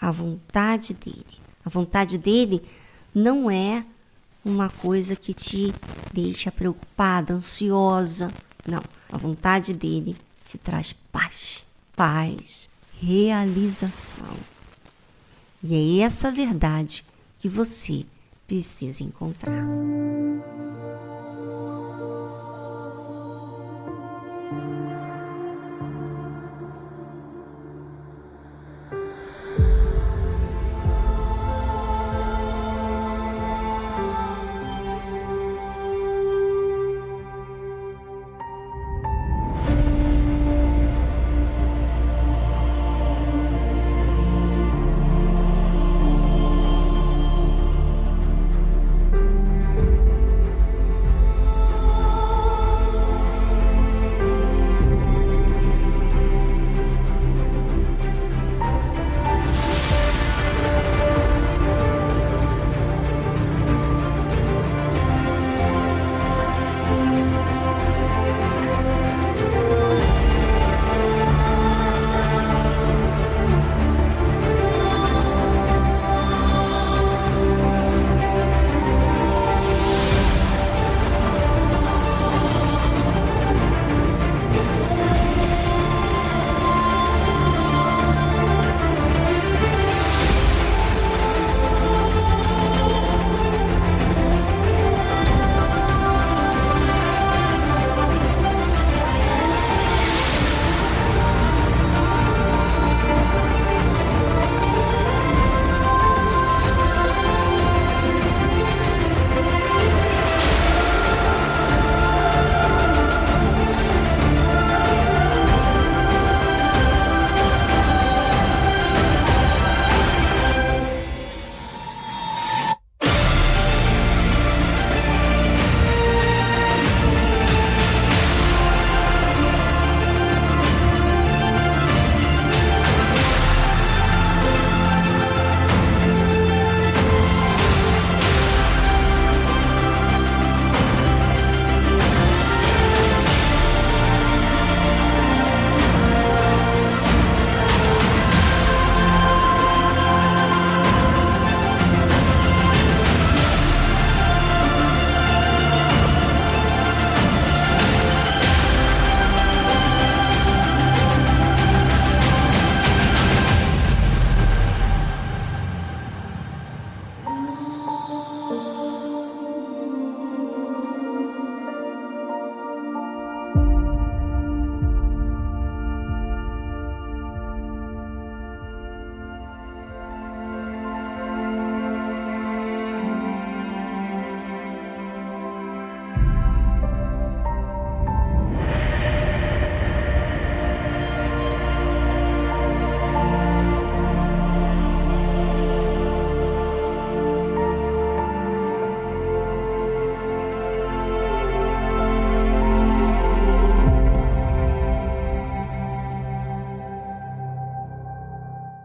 a 0.02 0.10
vontade 0.10 0.96
dele. 0.96 1.40
A 1.64 1.70
vontade 1.70 2.18
dele 2.18 2.64
não 3.14 3.52
é 3.52 3.86
uma 4.44 4.68
coisa 4.68 5.16
que 5.16 5.32
te 5.32 5.72
deixa 6.12 6.52
preocupada, 6.52 7.36
ansiosa. 7.36 8.34
Não. 8.66 8.82
A 9.12 9.18
vontade 9.18 9.74
dele 9.74 10.18
te 10.48 10.58
traz 10.58 10.92
paz. 10.92 11.64
Paz, 11.96 12.68
realização. 13.00 14.36
E 15.64 16.00
é 16.00 16.04
essa 16.04 16.32
verdade 16.32 17.06
que 17.40 17.48
você 17.48 18.04
precisa 18.48 19.04
encontrar. 19.04 19.64
Música 24.52 24.81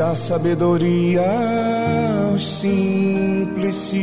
Dá 0.00 0.14
sabedoria 0.14 1.20
aos 2.30 2.60
simples 2.60 3.94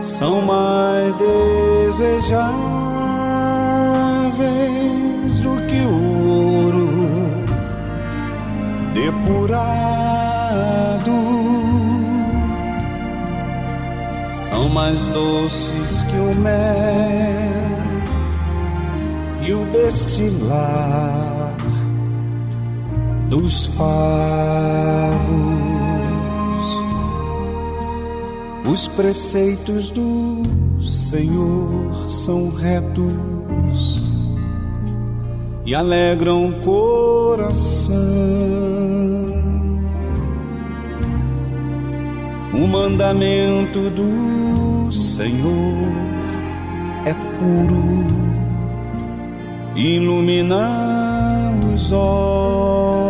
são 0.00 0.42
mais 0.42 1.14
desejáveis 1.14 2.50
do 5.44 5.64
que 5.68 5.80
o 5.86 6.28
ouro 6.28 6.88
depurado. 8.94 9.20
São 14.32 14.68
mais 14.70 15.06
doces 15.06 16.02
que 16.02 16.16
o 16.16 16.34
mel 16.34 16.50
e 19.46 19.54
o 19.54 19.64
destilar 19.66 21.29
dos 23.30 23.66
favos. 23.66 24.10
Os 28.70 28.88
preceitos 28.88 29.90
do 29.90 30.42
Senhor 30.82 32.10
são 32.10 32.50
retos 32.50 34.00
e 35.64 35.74
alegram 35.74 36.48
o 36.48 36.54
coração. 36.60 37.96
O 42.52 42.66
mandamento 42.66 43.90
do 43.90 44.92
Senhor 44.92 45.88
é 47.06 47.14
puro, 47.38 48.06
ilumina 49.76 50.68
os 51.74 51.92
olhos, 51.92 53.09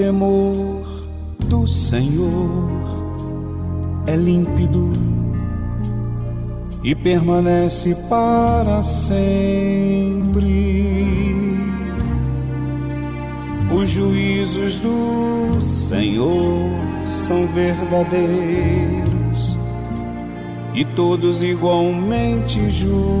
Temor 0.00 0.86
do 1.40 1.68
Senhor 1.68 2.70
é 4.06 4.16
límpido 4.16 4.90
e 6.82 6.94
permanece 6.94 7.94
para 8.08 8.82
sempre. 8.82 10.24
Os 13.70 13.90
juízos 13.90 14.78
do 14.78 15.60
Senhor 15.66 16.70
são 17.26 17.46
verdadeiros 17.48 19.58
e 20.74 20.82
todos 20.82 21.42
igualmente 21.42 22.70
justos. 22.70 23.20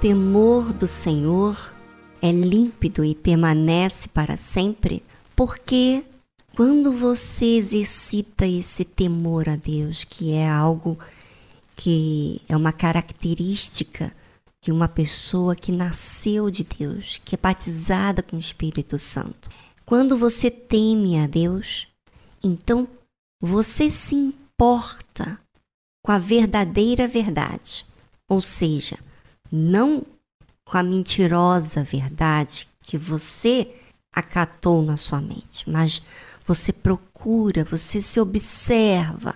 Temor 0.00 0.72
do 0.72 0.88
Senhor 0.88 1.74
é 2.22 2.32
límpido 2.32 3.04
e 3.04 3.14
permanece 3.14 4.08
para 4.08 4.34
sempre, 4.34 5.02
porque 5.36 6.02
quando 6.56 6.90
você 6.90 7.44
exercita 7.44 8.46
esse 8.46 8.82
temor 8.82 9.46
a 9.46 9.56
Deus, 9.56 10.04
que 10.04 10.32
é 10.32 10.48
algo 10.48 10.98
que 11.76 12.40
é 12.48 12.56
uma 12.56 12.72
característica 12.72 14.10
de 14.62 14.72
uma 14.72 14.88
pessoa 14.88 15.54
que 15.54 15.70
nasceu 15.70 16.50
de 16.50 16.64
Deus, 16.64 17.20
que 17.22 17.34
é 17.34 17.38
batizada 17.38 18.22
com 18.22 18.36
o 18.36 18.40
Espírito 18.40 18.98
Santo. 18.98 19.50
Quando 19.84 20.16
você 20.16 20.50
teme 20.50 21.18
a 21.18 21.26
Deus, 21.26 21.86
então 22.42 22.88
você 23.38 23.90
se 23.90 24.14
importa 24.14 25.38
com 26.02 26.10
a 26.10 26.18
verdadeira 26.18 27.06
verdade, 27.06 27.84
ou 28.26 28.40
seja, 28.40 28.98
não 29.50 30.04
com 30.64 30.78
a 30.78 30.82
mentirosa 30.82 31.82
verdade 31.82 32.68
que 32.82 32.96
você 32.96 33.74
acatou 34.12 34.82
na 34.82 34.96
sua 34.96 35.20
mente, 35.20 35.68
mas 35.68 36.02
você 36.46 36.72
procura, 36.72 37.64
você 37.64 38.00
se 38.00 38.20
observa, 38.20 39.34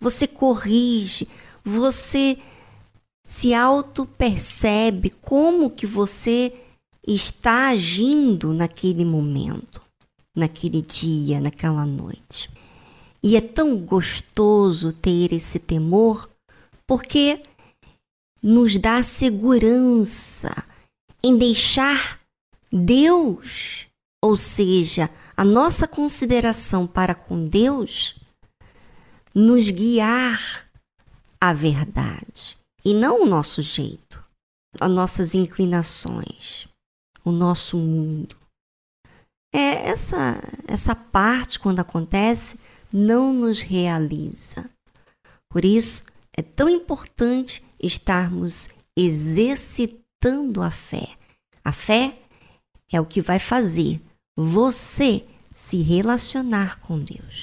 você 0.00 0.26
corrige, 0.26 1.28
você 1.62 2.38
se 3.24 3.54
auto-percebe 3.54 5.10
como 5.20 5.70
que 5.70 5.86
você 5.86 6.52
está 7.06 7.68
agindo 7.68 8.52
naquele 8.52 9.04
momento, 9.04 9.80
naquele 10.34 10.82
dia, 10.82 11.40
naquela 11.40 11.86
noite. 11.86 12.50
E 13.22 13.36
é 13.36 13.40
tão 13.40 13.78
gostoso 13.78 14.92
ter 14.92 15.32
esse 15.32 15.58
temor, 15.58 16.28
porque 16.86 17.42
nos 18.44 18.76
dá 18.76 19.02
segurança 19.02 20.52
em 21.22 21.38
deixar 21.38 22.20
Deus, 22.70 23.86
ou 24.22 24.36
seja, 24.36 25.08
a 25.34 25.42
nossa 25.42 25.88
consideração 25.88 26.86
para 26.86 27.14
com 27.14 27.48
Deus, 27.48 28.16
nos 29.34 29.70
guiar 29.70 30.68
à 31.40 31.54
verdade 31.54 32.58
e 32.84 32.92
não 32.92 33.22
o 33.22 33.26
nosso 33.26 33.62
jeito, 33.62 34.22
as 34.78 34.90
nossas 34.90 35.34
inclinações, 35.34 36.68
o 37.24 37.32
nosso 37.32 37.78
mundo. 37.78 38.36
É 39.54 39.88
essa 39.88 40.38
essa 40.68 40.94
parte 40.94 41.58
quando 41.58 41.80
acontece 41.80 42.60
não 42.92 43.32
nos 43.32 43.62
realiza. 43.62 44.68
Por 45.50 45.64
isso 45.64 46.04
é 46.36 46.42
tão 46.42 46.68
importante 46.68 47.64
estarmos 47.80 48.68
exercitando 48.96 50.62
a 50.62 50.70
fé. 50.70 51.08
A 51.64 51.72
fé 51.72 52.18
é 52.92 53.00
o 53.00 53.06
que 53.06 53.20
vai 53.20 53.38
fazer 53.38 54.00
você 54.36 55.24
se 55.52 55.82
relacionar 55.82 56.80
com 56.80 56.98
Deus. 56.98 57.42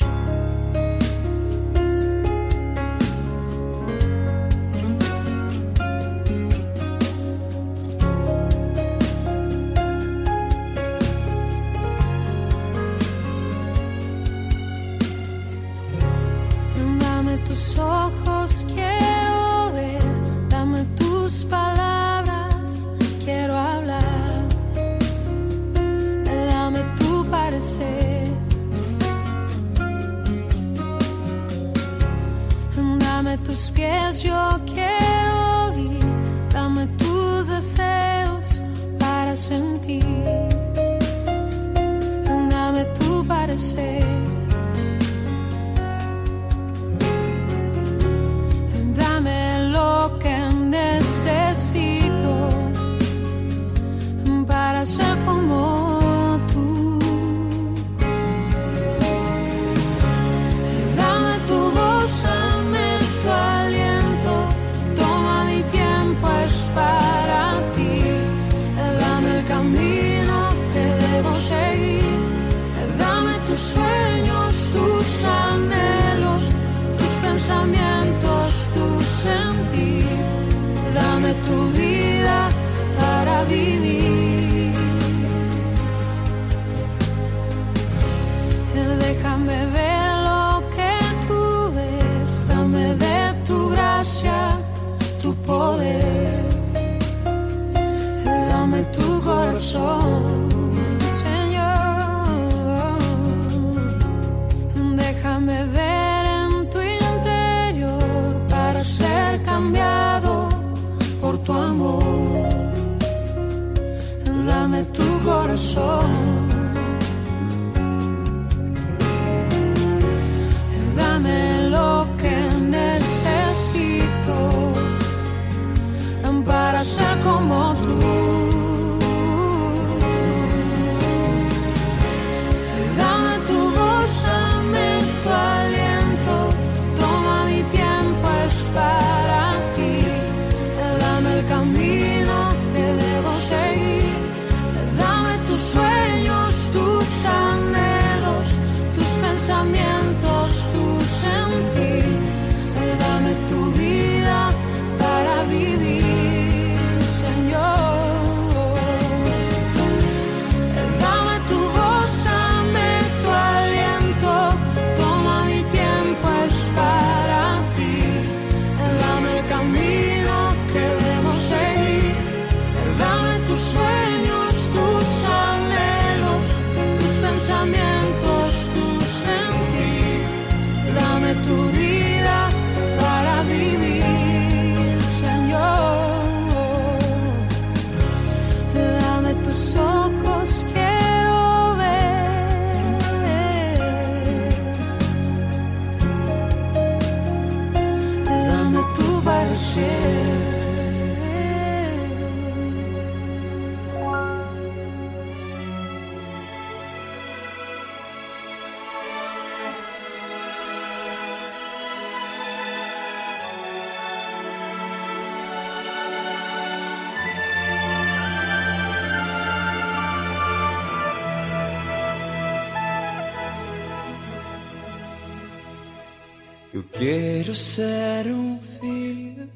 Ser 227.56 228.28
um 228.28 228.60
filho, 228.80 229.50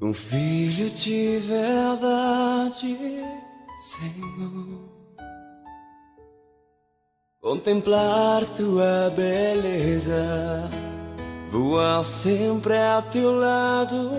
um 0.00 0.12
filho 0.12 0.90
de 0.90 1.38
verdade, 1.38 2.96
Senhor. 3.78 4.96
Contemplar 7.40 8.44
tua 8.56 9.12
beleza, 9.14 10.70
voar 11.50 12.02
sempre 12.04 12.74
a 12.74 13.00
teu 13.00 13.38
lado, 13.38 14.10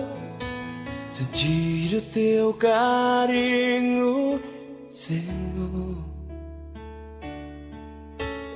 sentir 1.10 1.96
o 1.96 2.02
teu 2.02 2.54
carinho, 2.54 4.40
Senhor. 4.88 6.08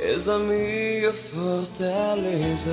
És 0.00 0.28
a 0.28 0.38
minha 0.38 1.12
fortaleza. 1.12 2.72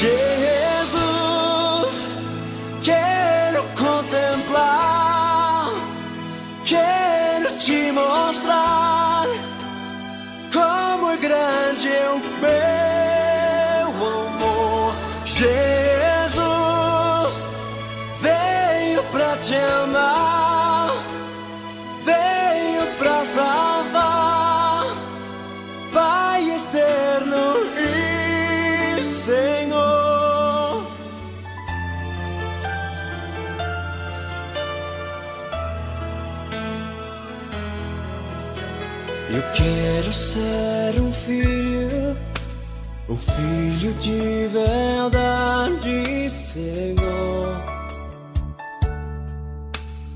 Jesus, 0.00 0.49
ser 40.30 41.00
um 41.00 41.10
filho, 41.10 42.16
um 43.08 43.16
filho 43.16 43.92
de 43.94 44.46
verdade, 44.48 46.30
Senhor. 46.30 47.56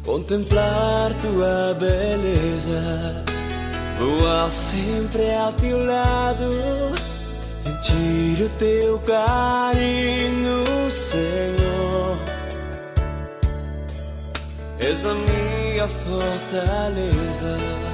Contemplar 0.05 1.13
tua 1.15 1.75
beleza, 1.81 3.25
voar 3.99 4.49
sempre 4.53 5.35
a 5.35 5.53
teu 5.61 5.85
lado, 5.85 6.95
sentir 7.59 8.45
o 8.45 8.49
teu 8.51 8.99
carinho, 9.01 10.91
Senhor. 10.93 12.19
És 14.79 15.05
a 15.05 15.15
minha 15.15 15.89
fortaleza. 15.89 17.94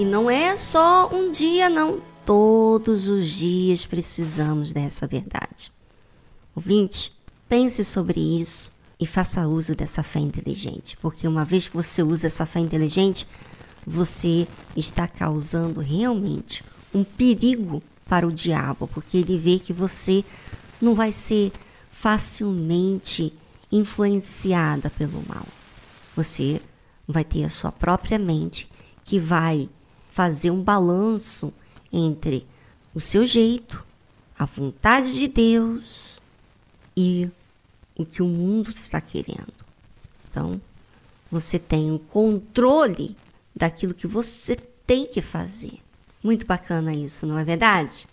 E 0.00 0.04
não 0.06 0.30
é 0.30 0.56
só 0.56 1.10
um 1.14 1.30
dia, 1.30 1.68
não. 1.68 2.00
Todos 2.24 3.06
os 3.06 3.28
dias 3.28 3.84
precisamos 3.84 4.72
dessa 4.72 5.06
verdade. 5.06 5.70
Ouvinte, 6.56 7.12
pense 7.46 7.84
sobre 7.84 8.18
isso 8.18 8.72
e 8.98 9.04
faça 9.06 9.46
uso 9.46 9.74
dessa 9.74 10.02
fé 10.02 10.20
inteligente, 10.20 10.96
porque 11.02 11.28
uma 11.28 11.44
vez 11.44 11.68
que 11.68 11.76
você 11.76 12.02
usa 12.02 12.28
essa 12.28 12.46
fé 12.46 12.60
inteligente, 12.60 13.28
você 13.86 14.48
está 14.74 15.06
causando 15.06 15.80
realmente 15.80 16.64
um 16.94 17.04
perigo 17.04 17.82
para 18.08 18.26
o 18.26 18.32
diabo, 18.32 18.88
porque 18.88 19.18
ele 19.18 19.36
vê 19.36 19.58
que 19.58 19.74
você 19.74 20.24
não 20.80 20.94
vai 20.94 21.12
ser 21.12 21.52
facilmente 21.92 23.34
influenciada 23.70 24.88
pelo 24.88 25.22
mal. 25.28 25.46
Você 26.16 26.62
vai 27.06 27.22
ter 27.22 27.44
a 27.44 27.50
sua 27.50 27.70
própria 27.70 28.18
mente 28.18 28.66
que 29.04 29.18
vai 29.18 29.68
fazer 30.10 30.50
um 30.50 30.62
balanço 30.62 31.52
entre 31.92 32.46
o 32.94 33.00
seu 33.00 33.24
jeito, 33.24 33.84
a 34.38 34.44
vontade 34.44 35.14
de 35.14 35.28
Deus 35.28 36.20
e 36.96 37.30
o 37.96 38.04
que 38.04 38.22
o 38.22 38.26
mundo 38.26 38.70
está 38.70 39.00
querendo. 39.00 39.52
Então, 40.30 40.60
você 41.30 41.58
tem 41.58 41.90
um 41.90 41.98
controle 41.98 43.16
daquilo 43.54 43.94
que 43.94 44.06
você 44.06 44.56
tem 44.56 45.06
que 45.06 45.22
fazer. 45.22 45.78
Muito 46.22 46.44
bacana 46.46 46.92
isso, 46.92 47.26
não 47.26 47.38
é 47.38 47.44
verdade? 47.44 48.06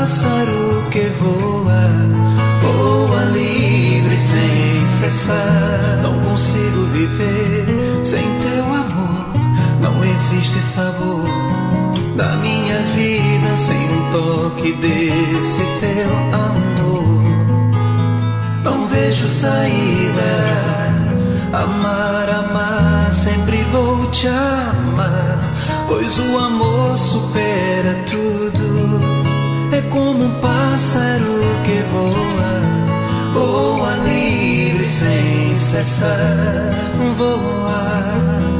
Pássaro 0.00 0.82
que 0.90 1.12
voa, 1.20 1.82
voa 2.62 3.24
livre 3.34 4.16
sem 4.16 4.72
cessar. 4.72 6.00
Não 6.02 6.18
consigo 6.20 6.86
viver 6.86 7.66
sem 8.02 8.24
teu 8.40 8.64
amor. 8.64 9.26
Não 9.82 10.02
existe 10.02 10.58
sabor 10.58 11.22
da 12.16 12.28
minha 12.36 12.78
vida 12.94 13.56
sem 13.58 13.76
um 13.76 14.10
toque 14.10 14.72
desse 14.72 15.64
teu 15.80 16.10
amor. 16.48 17.22
Não 18.64 18.88
vejo 18.88 19.28
saída. 19.28 20.30
Amar, 21.52 22.26
amar, 22.42 23.12
sempre 23.12 23.62
vou 23.64 24.06
te 24.06 24.28
amar. 24.28 25.38
Pois 25.86 26.18
o 26.18 26.38
amor 26.38 26.96
supera 26.96 27.94
tudo. 28.08 28.69
Como 30.20 30.32
um 30.34 30.40
pássaro 30.40 31.40
que 31.64 31.80
voa, 31.94 32.52
voa 33.32 33.96
livre 34.04 34.84
sem 34.84 35.54
cessar. 35.54 36.74
Voa, 37.16 38.59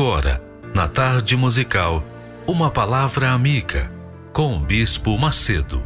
Agora, 0.00 0.42
Na 0.74 0.88
tarde 0.88 1.36
musical, 1.36 2.02
uma 2.46 2.70
palavra 2.70 3.32
amiga 3.32 3.92
com 4.32 4.56
o 4.56 4.60
Bispo 4.60 5.18
Macedo. 5.18 5.82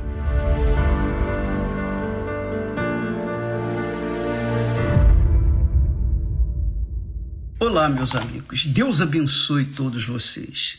Olá, 7.59 7.89
meus 7.89 8.15
amigos. 8.15 8.67
Deus 8.67 9.01
abençoe 9.01 9.65
todos 9.65 10.07
vocês. 10.07 10.79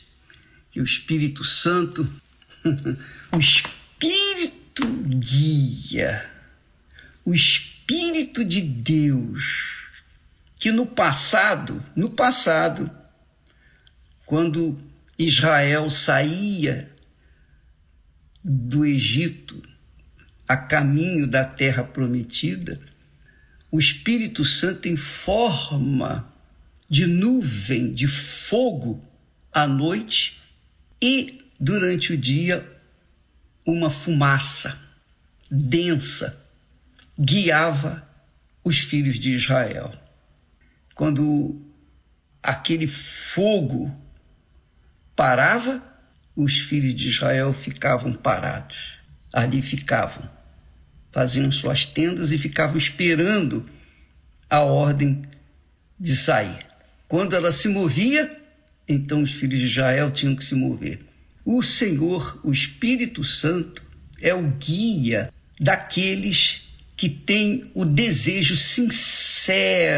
Que 0.71 0.79
o 0.79 0.85
Espírito 0.85 1.43
Santo, 1.43 2.07
o 3.35 3.37
Espírito 3.37 4.87
guia, 5.09 6.25
o 7.25 7.33
Espírito 7.33 8.45
de 8.45 8.61
Deus, 8.61 9.89
que 10.57 10.71
no 10.71 10.85
passado, 10.85 11.83
no 11.97 12.09
passado, 12.09 12.89
quando 14.25 14.79
Israel 15.17 15.89
saía 15.89 16.91
do 18.43 18.85
Egito 18.85 19.61
a 20.47 20.57
caminho 20.57 21.27
da 21.27 21.43
terra 21.43 21.83
prometida, 21.83 22.79
o 23.71 23.79
Espírito 23.79 24.45
Santo 24.45 24.87
em 24.87 24.95
forma 24.95 26.31
de 26.89 27.07
nuvem 27.07 27.93
de 27.93 28.07
fogo 28.07 29.03
à 29.51 29.65
noite 29.65 30.41
e 31.01 31.43
durante 31.59 32.13
o 32.13 32.17
dia 32.17 32.65
uma 33.65 33.89
fumaça 33.89 34.79
densa 35.49 36.43
guiava 37.17 38.07
os 38.63 38.79
filhos 38.79 39.17
de 39.17 39.31
Israel. 39.31 39.93
Quando 40.93 41.61
aquele 42.41 42.87
fogo 42.87 44.04
parava, 45.15 45.83
os 46.35 46.59
filhos 46.59 46.93
de 46.93 47.07
Israel 47.07 47.53
ficavam 47.53 48.13
parados. 48.13 48.95
Ali 49.31 49.61
ficavam, 49.61 50.29
faziam 51.11 51.51
suas 51.51 51.85
tendas 51.85 52.31
e 52.31 52.37
ficavam 52.37 52.77
esperando 52.77 53.65
a 54.49 54.61
ordem 54.61 55.21
de 55.99 56.15
sair. 56.15 56.65
Quando 57.07 57.35
ela 57.35 57.51
se 57.51 57.67
movia, 57.67 58.41
então 58.87 59.21
os 59.21 59.31
filhos 59.31 59.59
de 59.59 59.65
Israel 59.65 60.11
tinham 60.11 60.35
que 60.35 60.43
se 60.43 60.55
mover. 60.55 60.99
O 61.43 61.61
Senhor, 61.61 62.39
o 62.43 62.51
Espírito 62.51 63.23
Santo, 63.23 63.83
é 64.21 64.33
o 64.33 64.47
guia 64.47 65.31
daqueles 65.59 66.63
que 66.95 67.09
têm 67.09 67.69
o 67.73 67.83
desejo 67.85 68.55
sincero, 68.55 69.91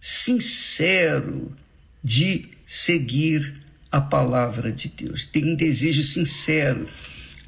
sincero 0.00 1.54
de 2.02 2.51
seguir 2.74 3.52
a 3.90 4.00
palavra 4.00 4.72
de 4.72 4.88
Deus. 4.88 5.26
Tem 5.26 5.54
desejo 5.54 6.02
sincero 6.02 6.88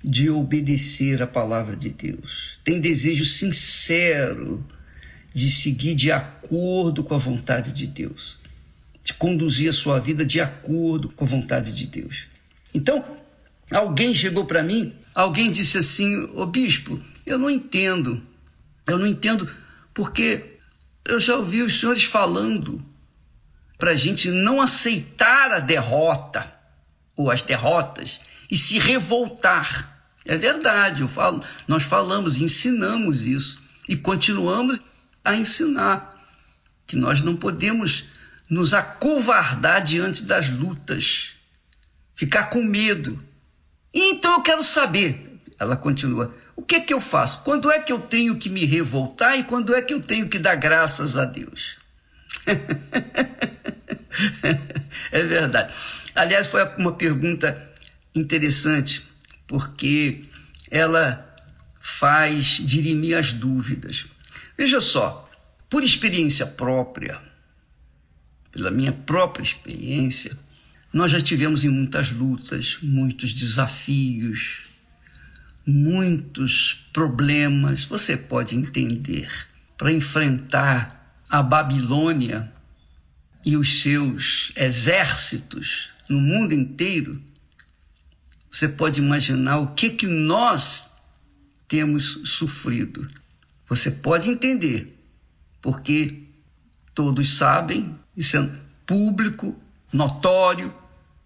de 0.03 0.29
obedecer 0.29 1.23
a 1.23 1.27
palavra 1.27 1.75
de 1.75 1.89
Deus. 1.89 2.59
Tem 2.63 2.79
desejo 2.79 3.25
sincero 3.25 4.63
de 5.33 5.51
seguir 5.51 5.95
de 5.95 6.13
acordo 6.13 7.03
com 7.03 7.15
a 7.15 7.19
vontade 7.19 7.73
de 7.73 7.87
Deus, 7.87 8.39
de 9.03 9.15
conduzir 9.15 9.71
a 9.71 9.73
sua 9.73 9.99
vida 9.99 10.27
de 10.27 10.43
acordo 10.43 11.09
com 11.09 11.25
a 11.25 11.29
vontade 11.29 11.75
de 11.75 11.87
Deus. 11.87 12.27
Então, 12.75 13.03
alguém 13.71 14.15
chegou 14.15 14.45
para 14.45 14.63
mim, 14.63 14.93
alguém 15.15 15.51
disse 15.51 15.79
assim: 15.79 16.29
Ô 16.35 16.45
bispo, 16.45 17.01
eu 17.25 17.39
não 17.39 17.49
entendo, 17.49 18.23
eu 18.87 18.99
não 18.99 19.07
entendo 19.07 19.51
porque 19.95 20.59
eu 21.03 21.19
já 21.19 21.35
ouvi 21.35 21.63
os 21.63 21.81
senhores 21.81 22.05
falando 22.05 22.85
para 23.79 23.93
a 23.93 23.97
gente 23.97 24.31
não 24.31 24.61
aceitar 24.61 25.53
a 25.53 25.59
derrota 25.59 26.53
ou 27.17 27.31
as 27.31 27.43
derrotas 27.43 28.21
e 28.51 28.57
se 28.57 28.79
revoltar. 28.79 30.09
É 30.25 30.37
verdade, 30.39 31.03
eu 31.03 31.09
falo, 31.09 31.43
nós 31.69 31.83
falamos, 31.83 32.41
ensinamos 32.41 33.27
isso 33.27 33.63
e 33.89 33.97
continuamos 33.97 34.81
a 35.25 35.35
ensinar 35.35 36.15
que 36.87 36.97
nós 36.97 37.21
não 37.21 37.37
podemos 37.37 38.05
nos 38.49 38.75
acovardar 38.75 39.83
diante 39.83 40.23
das 40.25 40.49
lutas, 40.49 41.33
ficar 42.15 42.45
com 42.45 42.63
medo. 42.63 43.23
Então 43.93 44.35
eu 44.35 44.43
quero 44.43 44.63
saber, 44.63 45.41
ela 45.59 45.77
continua, 45.77 46.35
o 46.57 46.63
que 46.63 46.77
é 46.77 46.81
que 46.81 46.95
eu 46.95 47.01
faço? 47.01 47.43
Quando 47.43 47.71
é 47.71 47.79
que 47.79 47.93
eu 47.93 48.01
tenho 48.01 48.37
que 48.39 48.49
me 48.49 48.65
revoltar 48.65 49.39
e 49.39 49.45
quando 49.45 49.75
é 49.75 49.83
que 49.83 49.93
eu 49.93 50.01
tenho 50.01 50.29
que 50.29 50.39
dar 50.39 50.57
graças 50.57 51.17
a 51.17 51.25
Deus? 51.25 51.77
é 55.13 55.25
verdade. 55.25 55.73
Aliás, 56.15 56.47
foi 56.47 56.65
uma 56.77 56.93
pergunta 56.93 57.71
interessante, 58.15 59.03
porque 59.47 60.25
ela 60.71 61.35
faz 61.81 62.61
dirimir 62.65 63.19
as 63.19 63.33
dúvidas. 63.33 64.07
Veja 64.57 64.81
só, 64.81 65.29
por 65.69 65.83
experiência 65.83 66.47
própria, 66.47 67.21
pela 68.53 68.71
minha 68.71 68.93
própria 68.93 69.43
experiência, 69.43 70.39
nós 70.93 71.11
já 71.11 71.21
tivemos 71.21 71.65
em 71.65 71.69
muitas 71.69 72.13
lutas, 72.13 72.79
muitos 72.81 73.35
desafios, 73.35 74.61
muitos 75.67 76.87
problemas, 76.93 77.85
você 77.85 78.17
pode 78.17 78.55
entender, 78.55 79.29
para 79.77 79.93
enfrentar 79.93 81.04
a 81.29 81.43
Babilônia 81.43 82.53
e 83.45 83.57
os 83.57 83.83
seus 83.83 84.53
exércitos 84.57 85.91
no 86.09 86.21
mundo 86.21 86.55
inteiro. 86.55 87.21
Você 88.51 88.69
pode 88.69 89.01
imaginar 89.01 89.59
o 89.59 89.75
que 89.75 89.91
que 89.91 90.07
nós 90.07 90.91
temos 91.69 92.21
sofrido. 92.25 93.09
Você 93.69 93.91
pode 93.91 94.31
entender, 94.31 94.97
porque 95.61 96.23
todos 96.95 97.37
sabem, 97.37 97.99
isso 98.17 98.37
é 98.37 98.51
público, 98.87 99.61
notório, 99.93 100.73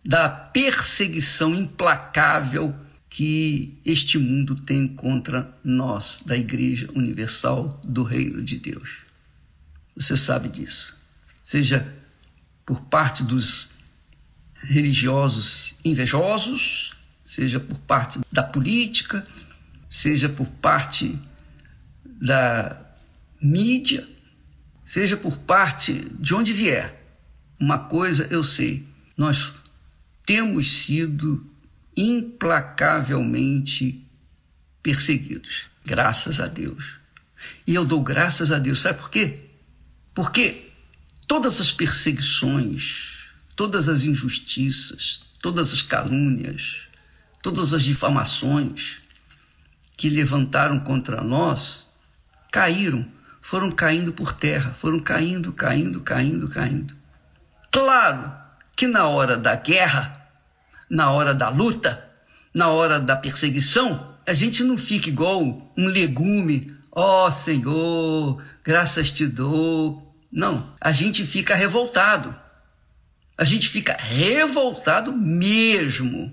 da 0.04 0.28
perseguição 0.28 1.54
implacável 1.54 2.74
que 3.10 3.78
este 3.84 4.18
mundo 4.18 4.54
tem 4.54 4.86
contra 4.86 5.54
nós, 5.62 6.22
da 6.24 6.36
Igreja 6.36 6.88
Universal 6.94 7.80
do 7.84 8.02
Reino 8.02 8.42
de 8.42 8.56
Deus. 8.56 9.07
Você 9.98 10.16
sabe 10.16 10.48
disso. 10.48 10.94
Seja 11.42 11.92
por 12.64 12.82
parte 12.82 13.24
dos 13.24 13.70
religiosos 14.62 15.74
invejosos, 15.84 16.92
seja 17.24 17.58
por 17.58 17.78
parte 17.80 18.20
da 18.30 18.44
política, 18.44 19.26
seja 19.90 20.28
por 20.28 20.46
parte 20.46 21.18
da 22.04 22.80
mídia, 23.42 24.08
seja 24.84 25.16
por 25.16 25.36
parte 25.38 26.08
de 26.20 26.32
onde 26.32 26.52
vier. 26.52 26.94
Uma 27.58 27.78
coisa 27.78 28.28
eu 28.30 28.44
sei, 28.44 28.86
nós 29.16 29.52
temos 30.24 30.84
sido 30.84 31.44
implacavelmente 31.96 34.06
perseguidos, 34.80 35.66
graças 35.84 36.38
a 36.38 36.46
Deus. 36.46 36.84
E 37.66 37.74
eu 37.74 37.84
dou 37.84 38.00
graças 38.00 38.52
a 38.52 38.60
Deus, 38.60 38.80
sabe 38.80 38.98
por 38.98 39.10
quê? 39.10 39.47
Porque 40.18 40.72
todas 41.28 41.60
as 41.60 41.70
perseguições, 41.70 43.20
todas 43.54 43.88
as 43.88 44.02
injustiças, 44.02 45.20
todas 45.40 45.72
as 45.72 45.80
calúnias, 45.80 46.88
todas 47.40 47.72
as 47.72 47.84
difamações 47.84 48.96
que 49.96 50.10
levantaram 50.10 50.80
contra 50.80 51.20
nós, 51.20 51.86
caíram, 52.50 53.06
foram 53.40 53.70
caindo 53.70 54.12
por 54.12 54.32
terra, 54.32 54.72
foram 54.72 54.98
caindo, 54.98 55.52
caindo, 55.52 56.00
caindo, 56.00 56.48
caindo. 56.48 56.96
Claro 57.70 58.32
que 58.74 58.88
na 58.88 59.06
hora 59.06 59.36
da 59.36 59.54
guerra, 59.54 60.28
na 60.90 61.12
hora 61.12 61.32
da 61.32 61.48
luta, 61.48 62.10
na 62.52 62.66
hora 62.70 62.98
da 62.98 63.14
perseguição, 63.14 64.16
a 64.26 64.34
gente 64.34 64.64
não 64.64 64.76
fica 64.76 65.08
igual 65.08 65.72
um 65.76 65.86
legume, 65.86 66.76
ó 66.90 67.28
oh, 67.28 67.30
Senhor, 67.30 68.42
graças 68.64 69.12
te 69.12 69.24
dou. 69.24 70.07
Não, 70.38 70.72
a 70.80 70.92
gente 70.92 71.26
fica 71.26 71.56
revoltado. 71.56 72.32
A 73.36 73.42
gente 73.42 73.68
fica 73.68 73.96
revoltado 73.96 75.12
mesmo. 75.12 76.32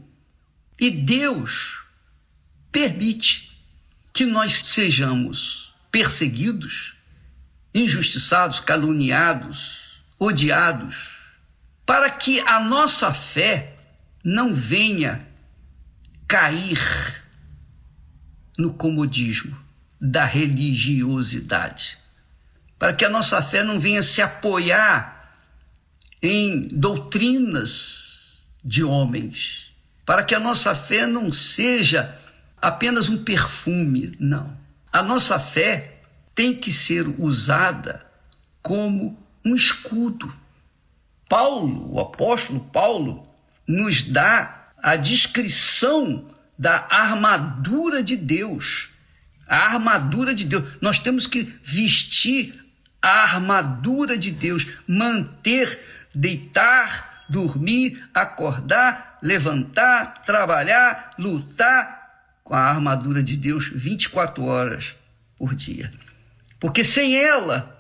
E 0.80 0.92
Deus 0.92 1.82
permite 2.72 3.52
que 4.14 4.24
nós 4.24 4.62
sejamos 4.64 5.74
perseguidos, 5.92 6.94
injustiçados, 7.74 8.60
caluniados, 8.60 9.80
odiados, 10.20 11.18
para 11.84 12.08
que 12.12 12.40
a 12.42 12.60
nossa 12.60 13.12
fé 13.12 13.76
não 14.24 14.54
venha 14.54 15.28
cair 16.28 16.80
no 18.56 18.72
comodismo 18.72 19.58
da 20.00 20.26
religiosidade, 20.26 21.98
para 22.86 22.94
que 22.94 23.04
a 23.04 23.10
nossa 23.10 23.42
fé 23.42 23.64
não 23.64 23.80
venha 23.80 24.04
se 24.04 24.22
apoiar 24.22 25.34
em 26.22 26.68
doutrinas 26.68 28.44
de 28.64 28.84
homens, 28.84 29.72
para 30.06 30.24
que 30.24 30.36
a 30.36 30.40
nossa 30.40 30.76
fé 30.76 31.08
não 31.08 31.32
seja 31.32 32.16
apenas 32.62 33.10
um 33.10 33.24
perfume, 33.24 34.16
não. 34.20 34.56
A 34.94 35.02
nossa 35.02 35.40
fé 35.40 36.00
tem 36.36 36.54
que 36.54 36.72
ser 36.72 37.08
usada 37.20 38.06
como 38.62 39.18
um 39.44 39.56
escudo. 39.56 40.32
Paulo, 41.28 41.92
o 41.92 42.00
apóstolo 42.00 42.60
Paulo, 42.72 43.28
nos 43.68 44.04
dá 44.04 44.70
a 44.78 44.96
descrição 44.96 46.30
da 46.56 46.86
armadura 46.88 48.04
de 48.04 48.16
Deus. 48.16 48.90
A 49.48 49.74
armadura 49.74 50.36
de 50.36 50.46
Deus. 50.46 50.78
Nós 50.80 51.00
temos 51.00 51.26
que 51.26 51.52
vestir 51.64 52.64
a 53.06 53.22
armadura 53.22 54.18
de 54.18 54.32
Deus, 54.32 54.66
manter, 54.88 55.80
deitar, 56.14 57.24
dormir, 57.30 58.04
acordar, 58.12 59.20
levantar, 59.22 60.24
trabalhar, 60.26 61.14
lutar 61.20 62.40
com 62.44 62.56
a 62.56 62.62
armadura 62.62 63.22
de 63.22 63.38
Deus 63.38 63.68
24 63.68 64.44
horas 64.44 64.96
por 65.38 65.54
dia. 65.54 65.94
Porque 66.60 66.84
sem 66.84 67.16
ela, 67.16 67.80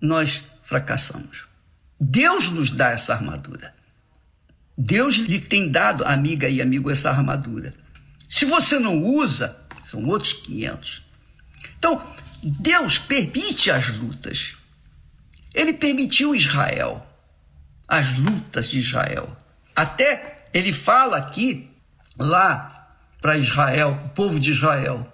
nós 0.00 0.42
fracassamos. 0.64 1.44
Deus 2.00 2.50
nos 2.50 2.68
dá 2.68 2.90
essa 2.90 3.14
armadura. 3.14 3.72
Deus 4.76 5.18
lhe 5.18 5.38
tem 5.38 5.70
dado, 5.70 6.04
amiga 6.04 6.48
e 6.48 6.60
amigo, 6.60 6.90
essa 6.90 7.10
armadura. 7.10 7.72
Se 8.28 8.44
você 8.44 8.80
não 8.80 9.00
usa, 9.00 9.56
são 9.84 10.04
outros 10.06 10.32
500. 10.32 11.00
Então, 11.78 12.04
Deus 12.42 12.98
permite 12.98 13.70
as 13.70 13.88
lutas. 13.88 14.56
Ele 15.54 15.72
permitiu 15.72 16.34
Israel, 16.34 17.06
as 17.86 18.18
lutas 18.18 18.68
de 18.68 18.80
Israel. 18.80 19.36
Até 19.76 20.42
ele 20.52 20.72
fala 20.72 21.18
aqui, 21.18 21.70
lá 22.18 22.96
para 23.20 23.38
Israel, 23.38 24.00
o 24.06 24.08
povo 24.08 24.40
de 24.40 24.50
Israel. 24.50 25.06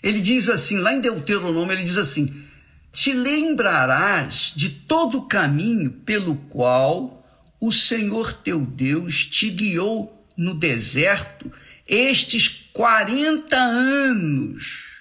Ele 0.00 0.20
diz 0.20 0.48
assim, 0.48 0.78
lá 0.78 0.92
em 0.92 1.00
Deuteronômio, 1.00 1.72
ele 1.72 1.82
diz 1.82 1.98
assim: 1.98 2.44
Te 2.92 3.12
lembrarás 3.12 4.52
de 4.54 4.70
todo 4.70 5.18
o 5.18 5.26
caminho 5.26 5.90
pelo 5.90 6.36
qual 6.36 7.26
o 7.60 7.72
Senhor 7.72 8.32
teu 8.34 8.60
Deus 8.60 9.26
te 9.26 9.50
guiou 9.50 10.24
no 10.36 10.54
deserto 10.54 11.50
estes 11.88 12.68
40 12.72 13.56
anos 13.56 14.97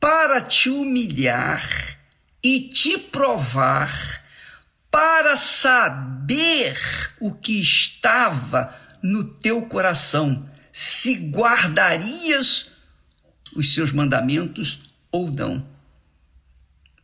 para 0.00 0.40
te 0.40 0.70
humilhar 0.70 1.98
e 2.42 2.60
te 2.60 2.96
provar, 2.96 4.24
para 4.90 5.36
saber 5.36 6.76
o 7.20 7.32
que 7.32 7.60
estava 7.60 8.74
no 9.02 9.24
teu 9.24 9.62
coração, 9.66 10.48
se 10.72 11.30
guardarias 11.30 12.72
os 13.54 13.74
seus 13.74 13.92
mandamentos 13.92 14.80
ou 15.12 15.30
não. 15.30 15.66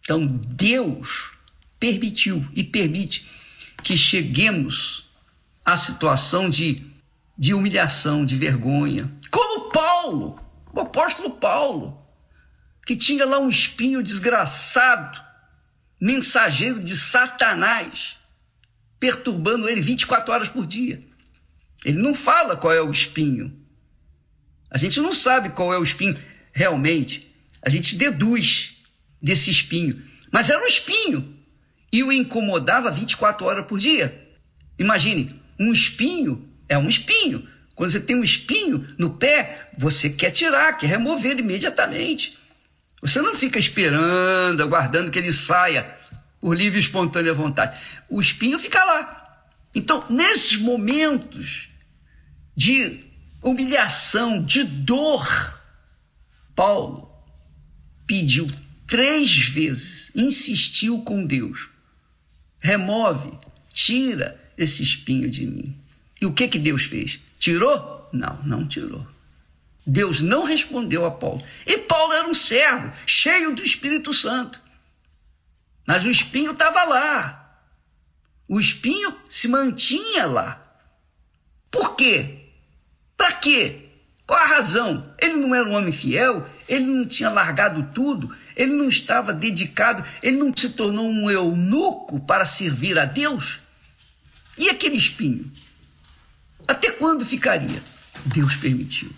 Então 0.00 0.26
Deus 0.26 1.32
permitiu 1.78 2.46
e 2.54 2.64
permite 2.64 3.26
que 3.82 3.96
cheguemos 3.96 5.06
à 5.64 5.76
situação 5.76 6.48
de, 6.48 6.82
de 7.36 7.52
humilhação, 7.52 8.24
de 8.24 8.36
vergonha. 8.36 9.12
Como 9.30 9.70
Paulo, 9.70 10.40
o 10.72 10.80
apóstolo 10.80 11.30
Paulo, 11.30 12.05
que 12.86 12.94
tinha 12.94 13.26
lá 13.26 13.40
um 13.40 13.50
espinho 13.50 14.00
desgraçado, 14.00 15.20
mensageiro 16.00 16.80
de 16.80 16.96
Satanás, 16.96 18.16
perturbando 19.00 19.68
ele 19.68 19.80
24 19.80 20.32
horas 20.32 20.48
por 20.48 20.64
dia. 20.64 21.02
Ele 21.84 21.98
não 21.98 22.14
fala 22.14 22.56
qual 22.56 22.72
é 22.72 22.80
o 22.80 22.90
espinho. 22.90 23.52
A 24.70 24.78
gente 24.78 25.00
não 25.00 25.10
sabe 25.10 25.50
qual 25.50 25.74
é 25.74 25.78
o 25.78 25.82
espinho 25.82 26.16
realmente. 26.52 27.26
A 27.60 27.68
gente 27.68 27.96
deduz 27.96 28.76
desse 29.20 29.50
espinho. 29.50 30.00
Mas 30.30 30.48
era 30.48 30.62
um 30.62 30.66
espinho 30.66 31.36
e 31.92 32.04
o 32.04 32.12
incomodava 32.12 32.88
24 32.88 33.46
horas 33.46 33.66
por 33.66 33.80
dia. 33.80 34.28
Imagine, 34.78 35.42
um 35.58 35.72
espinho 35.72 36.48
é 36.68 36.78
um 36.78 36.88
espinho. 36.88 37.48
Quando 37.74 37.90
você 37.90 38.00
tem 38.00 38.14
um 38.14 38.24
espinho 38.24 38.94
no 38.96 39.10
pé, 39.10 39.70
você 39.76 40.08
quer 40.08 40.30
tirar, 40.30 40.78
quer 40.78 40.86
remover 40.86 41.38
imediatamente. 41.38 42.35
Você 43.06 43.20
não 43.20 43.34
fica 43.34 43.58
esperando, 43.58 44.62
aguardando 44.62 45.10
que 45.10 45.18
ele 45.18 45.32
saia 45.32 45.96
por 46.40 46.56
livre 46.56 46.78
e 46.78 46.80
espontânea 46.80 47.32
vontade. 47.34 47.78
O 48.08 48.20
espinho 48.20 48.58
fica 48.58 48.84
lá. 48.84 49.46
Então, 49.74 50.04
nesses 50.08 50.56
momentos 50.56 51.68
de 52.56 53.04
humilhação, 53.42 54.42
de 54.42 54.64
dor, 54.64 55.60
Paulo 56.54 57.10
pediu 58.06 58.50
três 58.86 59.36
vezes, 59.48 60.10
insistiu 60.14 61.02
com 61.02 61.24
Deus 61.24 61.68
remove, 62.66 63.30
tira 63.72 64.40
esse 64.58 64.82
espinho 64.82 65.30
de 65.30 65.46
mim. 65.46 65.76
E 66.20 66.26
o 66.26 66.32
que 66.32 66.48
que 66.48 66.58
Deus 66.58 66.82
fez? 66.82 67.20
Tirou? 67.38 68.08
Não, 68.12 68.42
não 68.42 68.66
tirou. 68.66 69.06
Deus 69.86 70.20
não 70.20 70.42
respondeu 70.42 71.04
a 71.04 71.10
Paulo. 71.10 71.44
E 71.64 71.78
Paulo 71.78 72.12
era 72.12 72.26
um 72.26 72.34
servo, 72.34 72.92
cheio 73.06 73.54
do 73.54 73.62
Espírito 73.62 74.12
Santo. 74.12 74.60
Mas 75.86 76.04
o 76.04 76.10
espinho 76.10 76.50
estava 76.50 76.82
lá. 76.82 77.62
O 78.48 78.58
espinho 78.58 79.14
se 79.28 79.46
mantinha 79.46 80.26
lá. 80.26 80.60
Por 81.70 81.94
quê? 81.94 82.48
Para 83.16 83.32
quê? 83.32 83.82
Qual 84.26 84.40
a 84.40 84.46
razão? 84.46 85.14
Ele 85.20 85.34
não 85.34 85.54
era 85.54 85.68
um 85.68 85.74
homem 85.74 85.92
fiel, 85.92 86.48
ele 86.68 86.86
não 86.86 87.06
tinha 87.06 87.30
largado 87.30 87.90
tudo, 87.94 88.34
ele 88.56 88.72
não 88.72 88.88
estava 88.88 89.32
dedicado, 89.32 90.04
ele 90.20 90.36
não 90.36 90.52
se 90.56 90.70
tornou 90.70 91.08
um 91.08 91.30
eunuco 91.30 92.18
para 92.18 92.44
servir 92.44 92.98
a 92.98 93.04
Deus? 93.04 93.60
E 94.58 94.68
aquele 94.68 94.96
espinho? 94.96 95.52
Até 96.66 96.90
quando 96.90 97.24
ficaria? 97.24 97.80
Deus 98.24 98.56
permitiu. 98.56 99.12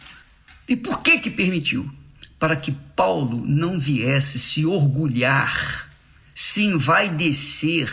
E 0.69 0.77
por 0.77 1.03
que 1.03 1.19
que 1.19 1.31
permitiu? 1.31 1.91
Para 2.39 2.57
que 2.57 2.73
Paulo 2.73 3.45
não 3.47 3.79
viesse 3.79 4.39
se 4.39 4.67
orgulhar, 4.67 5.91
se 6.35 6.63
envaidecer 6.65 7.91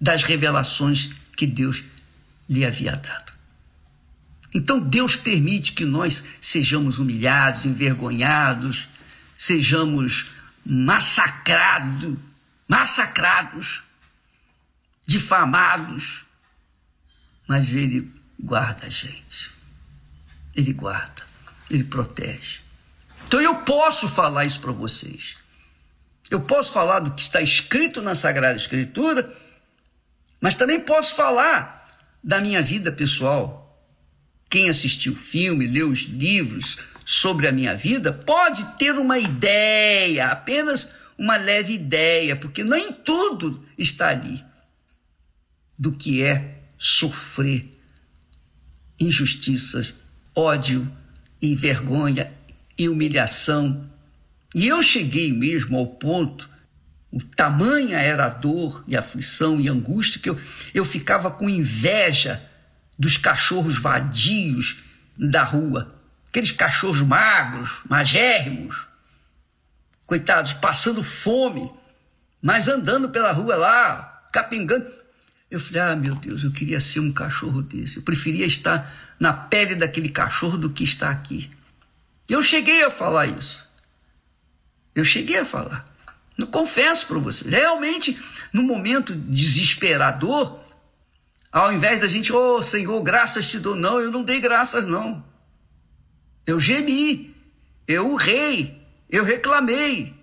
das 0.00 0.22
revelações 0.22 1.10
que 1.36 1.46
Deus 1.46 1.84
lhe 2.48 2.64
havia 2.64 2.96
dado. 2.96 3.32
Então 4.54 4.80
Deus 4.80 5.14
permite 5.14 5.72
que 5.72 5.84
nós 5.84 6.24
sejamos 6.40 6.98
humilhados, 6.98 7.66
envergonhados, 7.66 8.88
sejamos 9.36 10.26
massacrados, 10.64 12.16
massacrados, 12.66 13.82
difamados, 15.06 16.24
mas 17.46 17.74
Ele 17.74 18.10
guarda 18.38 18.86
a 18.86 18.90
gente. 18.90 19.50
Ele 20.54 20.72
guarda, 20.72 21.24
Ele 21.70 21.84
protege. 21.84 22.60
Então 23.26 23.40
eu 23.40 23.56
posso 23.56 24.08
falar 24.08 24.44
isso 24.44 24.60
para 24.60 24.72
vocês. 24.72 25.36
Eu 26.30 26.40
posso 26.40 26.72
falar 26.72 27.00
do 27.00 27.12
que 27.12 27.22
está 27.22 27.40
escrito 27.40 28.02
na 28.02 28.14
Sagrada 28.14 28.56
Escritura, 28.56 29.34
mas 30.40 30.54
também 30.54 30.80
posso 30.80 31.14
falar 31.14 31.86
da 32.22 32.40
minha 32.40 32.62
vida 32.62 32.92
pessoal. 32.92 33.64
Quem 34.50 34.68
assistiu 34.68 35.12
o 35.12 35.16
filme, 35.16 35.66
leu 35.66 35.90
os 35.90 36.00
livros, 36.00 36.78
sobre 37.08 37.48
a 37.48 37.52
minha 37.52 37.74
vida 37.74 38.12
pode 38.12 38.62
ter 38.76 38.92
uma 38.92 39.18
ideia, 39.18 40.26
apenas 40.26 40.86
uma 41.16 41.38
leve 41.38 41.72
ideia, 41.72 42.36
porque 42.36 42.62
nem 42.62 42.92
tudo 42.92 43.66
está 43.78 44.10
ali 44.10 44.44
do 45.78 45.90
que 45.90 46.22
é 46.22 46.58
sofrer 46.76 47.66
injustiças, 49.00 49.94
ódio 50.36 50.86
e 51.40 51.54
vergonha 51.54 52.28
e 52.76 52.88
humilhação. 52.88 53.88
E 54.54 54.66
eu 54.68 54.82
cheguei 54.82 55.32
mesmo 55.32 55.76
ao 55.78 55.86
ponto, 55.86 56.48
o 57.10 57.22
tamanha 57.22 57.98
era 57.98 58.26
a 58.26 58.30
dor 58.30 58.84
e 58.86 58.96
aflição 58.96 59.60
e 59.60 59.68
angústia 59.68 60.20
que 60.20 60.28
eu, 60.28 60.38
eu 60.74 60.84
ficava 60.84 61.30
com 61.30 61.48
inveja 61.48 62.42
dos 62.98 63.16
cachorros 63.16 63.78
vadios 63.78 64.82
da 65.16 65.42
rua 65.42 65.98
aqueles 66.28 66.52
cachorros 66.52 67.02
magros, 67.02 67.80
magérrimos, 67.88 68.86
coitados, 70.06 70.52
passando 70.52 71.02
fome, 71.02 71.70
mas 72.40 72.68
andando 72.68 73.08
pela 73.08 73.32
rua 73.32 73.56
lá, 73.56 74.28
capengando. 74.32 74.86
Eu 75.50 75.58
falei, 75.58 75.82
ah, 75.82 75.96
meu 75.96 76.14
Deus, 76.14 76.44
eu 76.44 76.52
queria 76.52 76.80
ser 76.80 77.00
um 77.00 77.12
cachorro 77.12 77.62
desse. 77.62 77.96
Eu 77.96 78.02
preferia 78.02 78.46
estar 78.46 79.07
na 79.18 79.32
pele 79.32 79.74
daquele 79.74 80.08
cachorro 80.08 80.56
do 80.56 80.70
que 80.70 80.84
estar 80.84 81.10
aqui. 81.10 81.50
Eu 82.28 82.42
cheguei 82.42 82.84
a 82.84 82.90
falar 82.90 83.26
isso. 83.26 83.66
Eu 84.94 85.04
cheguei 85.04 85.38
a 85.38 85.44
falar. 85.44 85.84
Não 86.36 86.46
confesso 86.46 87.06
para 87.06 87.18
você. 87.18 87.48
Realmente, 87.48 88.18
no 88.52 88.62
momento 88.62 89.14
desesperador, 89.14 90.60
ao 91.50 91.72
invés 91.72 92.00
da 92.00 92.06
gente, 92.06 92.32
oh 92.32 92.62
Senhor, 92.62 93.02
graças 93.02 93.48
te 93.48 93.58
dou, 93.58 93.74
não, 93.74 93.98
eu 93.98 94.10
não 94.10 94.22
dei 94.22 94.40
graças, 94.40 94.86
não. 94.86 95.24
Eu 96.46 96.60
gemi, 96.60 97.34
eu 97.86 98.10
urrei, 98.10 98.80
eu 99.10 99.24
reclamei. 99.24 100.14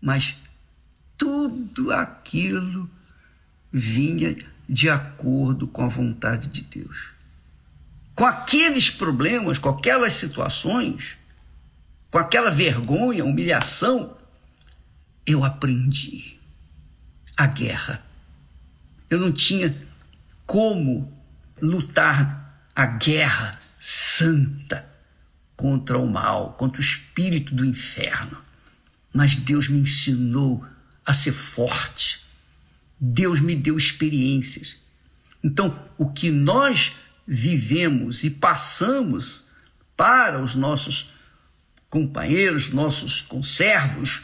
Mas 0.00 0.36
tudo 1.18 1.92
aquilo 1.92 2.90
vinha 3.70 4.36
de 4.68 4.88
acordo 4.88 5.66
com 5.66 5.84
a 5.84 5.88
vontade 5.88 6.48
de 6.48 6.62
Deus. 6.62 7.11
Com 8.14 8.26
aqueles 8.26 8.90
problemas, 8.90 9.58
com 9.58 9.68
aquelas 9.68 10.14
situações, 10.14 11.16
com 12.10 12.18
aquela 12.18 12.50
vergonha, 12.50 13.24
humilhação, 13.24 14.16
eu 15.26 15.44
aprendi 15.44 16.38
a 17.36 17.46
guerra. 17.46 18.04
Eu 19.08 19.18
não 19.18 19.32
tinha 19.32 19.74
como 20.46 21.12
lutar 21.60 22.68
a 22.74 22.86
guerra 22.86 23.58
santa 23.80 24.86
contra 25.56 25.98
o 25.98 26.08
mal, 26.08 26.54
contra 26.54 26.80
o 26.80 26.84
espírito 26.84 27.54
do 27.54 27.64
inferno. 27.64 28.42
Mas 29.12 29.36
Deus 29.36 29.68
me 29.68 29.78
ensinou 29.78 30.66
a 31.04 31.12
ser 31.12 31.32
forte. 31.32 32.20
Deus 32.98 33.40
me 33.40 33.54
deu 33.54 33.76
experiências. 33.76 34.78
Então, 35.42 35.76
o 35.98 36.10
que 36.10 36.30
nós 36.30 36.92
vivemos 37.34 38.24
e 38.24 38.30
passamos 38.30 39.46
para 39.96 40.38
os 40.42 40.54
nossos 40.54 41.14
companheiros, 41.88 42.68
nossos 42.68 43.22
conservos, 43.22 44.20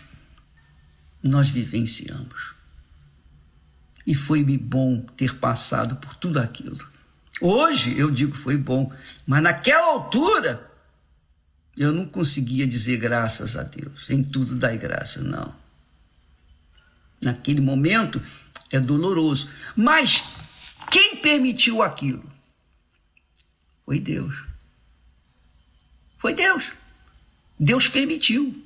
nós 1.23 1.49
vivenciamos. 1.49 2.53
E 4.07 4.15
foi-me 4.15 4.59
bom 4.59 5.01
ter 5.17 5.37
passado 5.37 5.97
por 5.97 6.17
tudo 6.17 6.39
aquilo. 6.39 6.87
Hoje 7.41 7.99
eu 7.99 8.11
digo 8.11 8.37
foi 8.37 8.59
bom, 8.59 8.93
mas 9.27 9.43
naquela 9.43 9.87
altura 9.87 10.71
eu 11.79 11.93
não 11.93 12.05
conseguia 12.05 12.67
dizer 12.67 12.99
graças 12.99 13.57
a 13.57 13.63
Deus. 13.63 14.11
Em 14.11 14.23
tudo 14.23 14.55
dai 14.55 14.77
graça, 14.77 15.23
não. 15.23 15.55
Naquele 17.23 17.63
momento 17.63 18.21
é 18.71 18.79
doloroso. 18.79 19.49
Mas 19.75 20.23
quem 20.91 21.17
permitiu 21.17 21.83
aquilo? 21.83 22.38
Foi 23.89 23.99
Deus. 23.99 24.35
Foi 26.19 26.35
Deus. 26.35 26.73
Deus 27.59 27.89
permitiu 27.89 28.63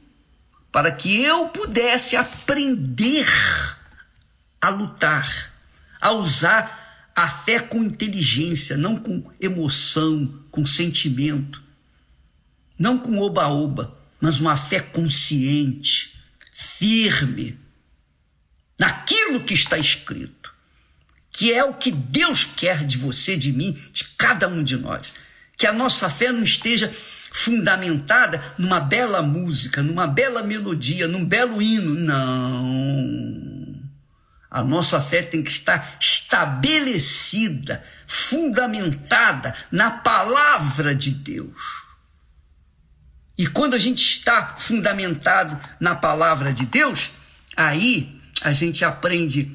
para 0.73 0.91
que 0.91 1.23
eu 1.23 1.49
pudesse 1.51 2.16
aprender 2.16 3.25
a 4.61 4.68
lutar, 4.68 5.53
a 6.01 6.11
usar 6.11 7.12
a 7.14 7.29
fé 7.29 7.61
com 7.61 7.85
inteligência, 7.85 8.77
não 8.77 8.97
com 8.97 9.31
emoção, 9.41 10.43
com 10.51 10.66
sentimento, 10.66 11.62
não 12.77 12.99
com 12.99 13.16
oba-oba, 13.18 13.97
mas 14.20 14.41
uma 14.41 14.57
fé 14.57 14.81
consciente, 14.81 16.20
firme, 16.53 17.57
naquilo 18.77 19.39
que 19.45 19.55
está 19.55 19.79
escrito, 19.79 20.53
que 21.31 21.53
é 21.53 21.62
o 21.62 21.75
que 21.75 21.93
Deus 21.93 22.45
quer 22.45 22.85
de 22.85 22.99
você, 22.99 23.37
de 23.37 23.53
mim, 23.53 23.81
cada 24.23 24.47
um 24.47 24.62
de 24.62 24.77
nós. 24.77 25.12
Que 25.57 25.66
a 25.66 25.73
nossa 25.73 26.09
fé 26.09 26.31
não 26.31 26.45
esteja 26.45 26.95
fundamentada 27.33 28.41
numa 28.57 28.79
bela 28.79 29.20
música, 29.20 29.83
numa 29.83 30.07
bela 30.07 30.45
melodia, 30.45 31.09
num 31.09 31.25
belo 31.25 31.61
hino. 31.61 31.93
Não. 31.95 33.83
A 34.49 34.62
nossa 34.62 35.01
fé 35.01 35.23
tem 35.23 35.43
que 35.43 35.51
estar 35.51 35.97
estabelecida, 35.99 37.83
fundamentada 38.07 39.53
na 39.73 39.91
palavra 39.91 40.95
de 40.95 41.11
Deus. 41.11 41.83
E 43.37 43.49
quando 43.49 43.75
a 43.75 43.79
gente 43.79 44.03
está 44.03 44.55
fundamentado 44.57 45.59
na 45.81 45.97
palavra 45.97 46.53
de 46.53 46.64
Deus, 46.66 47.11
aí 47.57 48.20
a 48.43 48.53
gente 48.53 48.85
aprende 48.85 49.51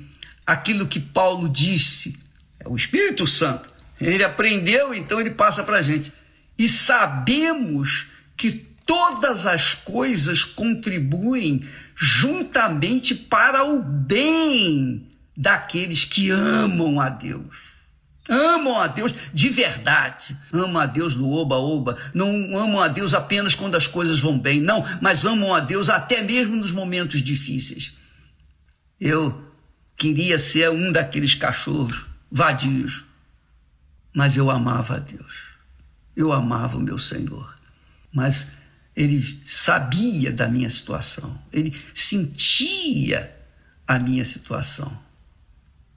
aquilo 0.46 0.88
que 0.88 1.00
Paulo 1.00 1.48
disse, 1.48 2.20
é 2.60 2.68
o 2.68 2.76
Espírito 2.76 3.26
Santo. 3.26 3.77
Ele 4.00 4.24
aprendeu, 4.24 4.94
então 4.94 5.20
ele 5.20 5.32
passa 5.32 5.64
para 5.64 5.78
a 5.78 5.82
gente 5.82 6.12
e 6.58 6.68
sabemos 6.68 8.08
que 8.36 8.52
todas 8.86 9.46
as 9.46 9.74
coisas 9.74 10.44
contribuem 10.44 11.68
juntamente 11.96 13.14
para 13.14 13.64
o 13.64 13.82
bem 13.82 15.08
daqueles 15.36 16.06
que 16.06 16.32
amam 16.32 17.00
a 17.00 17.10
Deus. 17.10 17.78
Amam 18.30 18.80
a 18.80 18.88
Deus 18.88 19.14
de 19.34 19.50
verdade. 19.50 20.38
Amam 20.52 20.82
a 20.82 20.86
Deus 20.86 21.16
do 21.16 21.30
oba-oba. 21.30 21.98
Não 22.14 22.30
amam 22.58 22.82
a 22.82 22.88
Deus 22.88 23.14
apenas 23.14 23.56
quando 23.56 23.76
as 23.76 23.88
coisas 23.88 24.20
vão 24.20 24.38
bem. 24.38 24.60
Não, 24.60 24.84
mas 25.02 25.26
amam 25.26 25.54
a 25.54 25.60
Deus 25.60 25.90
até 25.90 26.22
mesmo 26.22 26.56
nos 26.56 26.72
momentos 26.72 27.22
difíceis. 27.22 27.96
Eu 29.00 29.46
queria 29.96 30.38
ser 30.38 30.70
um 30.72 30.92
daqueles 30.92 31.36
cachorros 31.36 32.06
vadios, 32.30 33.06
mas 34.14 34.36
eu 34.36 34.50
amava 34.50 34.96
a 34.96 35.00
Deus. 35.00 35.48
Eu 36.16 36.32
amava 36.32 36.78
o 36.78 36.82
meu 36.82 36.98
Senhor, 36.98 37.56
mas 38.12 38.58
ele 38.96 39.22
sabia 39.22 40.34
da 40.34 40.48
minha 40.48 40.70
situação, 40.70 41.40
ele 41.54 41.80
sentia 41.94 43.36
a 43.88 44.00
minha 44.00 44.26
situação, 44.26 44.92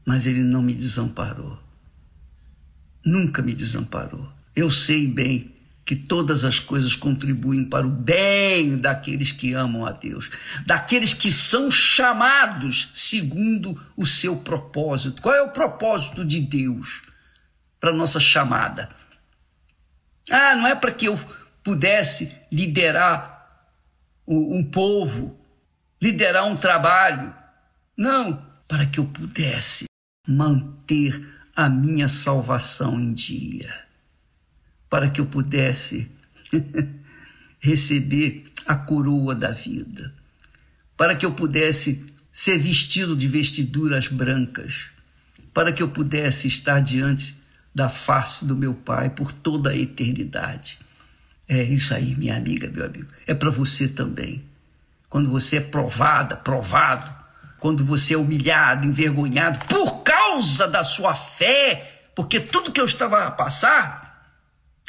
mas 0.04 0.26
ele 0.26 0.42
não 0.42 0.62
me 0.62 0.74
desamparou. 0.74 1.58
Nunca 3.04 3.40
me 3.40 3.54
desamparou. 3.54 4.30
Eu 4.54 4.68
sei 4.68 5.06
bem 5.06 5.54
que 5.90 5.96
todas 5.96 6.44
as 6.44 6.60
coisas 6.60 6.94
contribuem 6.94 7.64
para 7.64 7.86
o 7.86 7.90
bem 7.90 8.76
daqueles 8.76 9.32
que 9.32 9.54
amam 9.54 9.86
a 9.86 9.90
Deus, 9.90 10.30
daqueles 10.64 11.14
que 11.14 11.32
são 11.32 11.70
chamados 11.70 12.90
segundo 12.92 13.80
o 13.96 14.04
seu 14.06 14.36
propósito. 14.36 15.22
Qual 15.22 15.34
é 15.34 15.42
o 15.42 15.50
propósito 15.50 16.24
de 16.24 16.38
Deus 16.38 17.02
para 17.80 17.92
nossa 17.92 18.20
chamada? 18.20 18.88
Ah, 20.30 20.54
não 20.54 20.66
é 20.66 20.74
para 20.74 20.92
que 20.92 21.06
eu 21.06 21.18
pudesse 21.62 22.32
liderar 22.52 23.40
um 24.26 24.62
povo, 24.62 25.36
liderar 26.00 26.46
um 26.46 26.54
trabalho. 26.54 27.34
Não, 27.96 28.44
para 28.68 28.86
que 28.86 29.00
eu 29.00 29.04
pudesse 29.04 29.86
manter 30.26 31.28
a 31.56 31.68
minha 31.68 32.08
salvação 32.08 33.00
em 33.00 33.12
dia. 33.12 33.74
Para 34.88 35.10
que 35.10 35.20
eu 35.20 35.26
pudesse 35.26 36.10
receber 37.58 38.50
a 38.66 38.76
coroa 38.76 39.34
da 39.34 39.50
vida. 39.50 40.14
Para 40.96 41.16
que 41.16 41.26
eu 41.26 41.32
pudesse 41.32 42.06
ser 42.30 42.58
vestido 42.58 43.16
de 43.16 43.26
vestiduras 43.26 44.06
brancas. 44.06 44.86
Para 45.52 45.72
que 45.72 45.82
eu 45.82 45.88
pudesse 45.88 46.46
estar 46.46 46.80
diante 46.80 47.39
da 47.74 47.88
face 47.88 48.44
do 48.44 48.56
meu 48.56 48.74
Pai 48.74 49.10
por 49.10 49.32
toda 49.32 49.70
a 49.70 49.76
eternidade. 49.76 50.78
É 51.48 51.62
isso 51.62 51.94
aí, 51.94 52.14
minha 52.14 52.36
amiga, 52.36 52.68
meu 52.68 52.84
amigo. 52.84 53.08
É 53.26 53.34
para 53.34 53.50
você 53.50 53.88
também. 53.88 54.44
Quando 55.08 55.30
você 55.30 55.56
é 55.56 55.60
provada, 55.60 56.36
provado, 56.36 57.12
quando 57.58 57.84
você 57.84 58.14
é 58.14 58.16
humilhado, 58.16 58.86
envergonhado 58.86 59.66
por 59.66 60.02
causa 60.02 60.68
da 60.68 60.84
sua 60.84 61.14
fé, 61.14 62.08
porque 62.14 62.38
tudo 62.38 62.72
que 62.72 62.80
eu 62.80 62.84
estava 62.84 63.26
a 63.26 63.30
passar, 63.30 64.34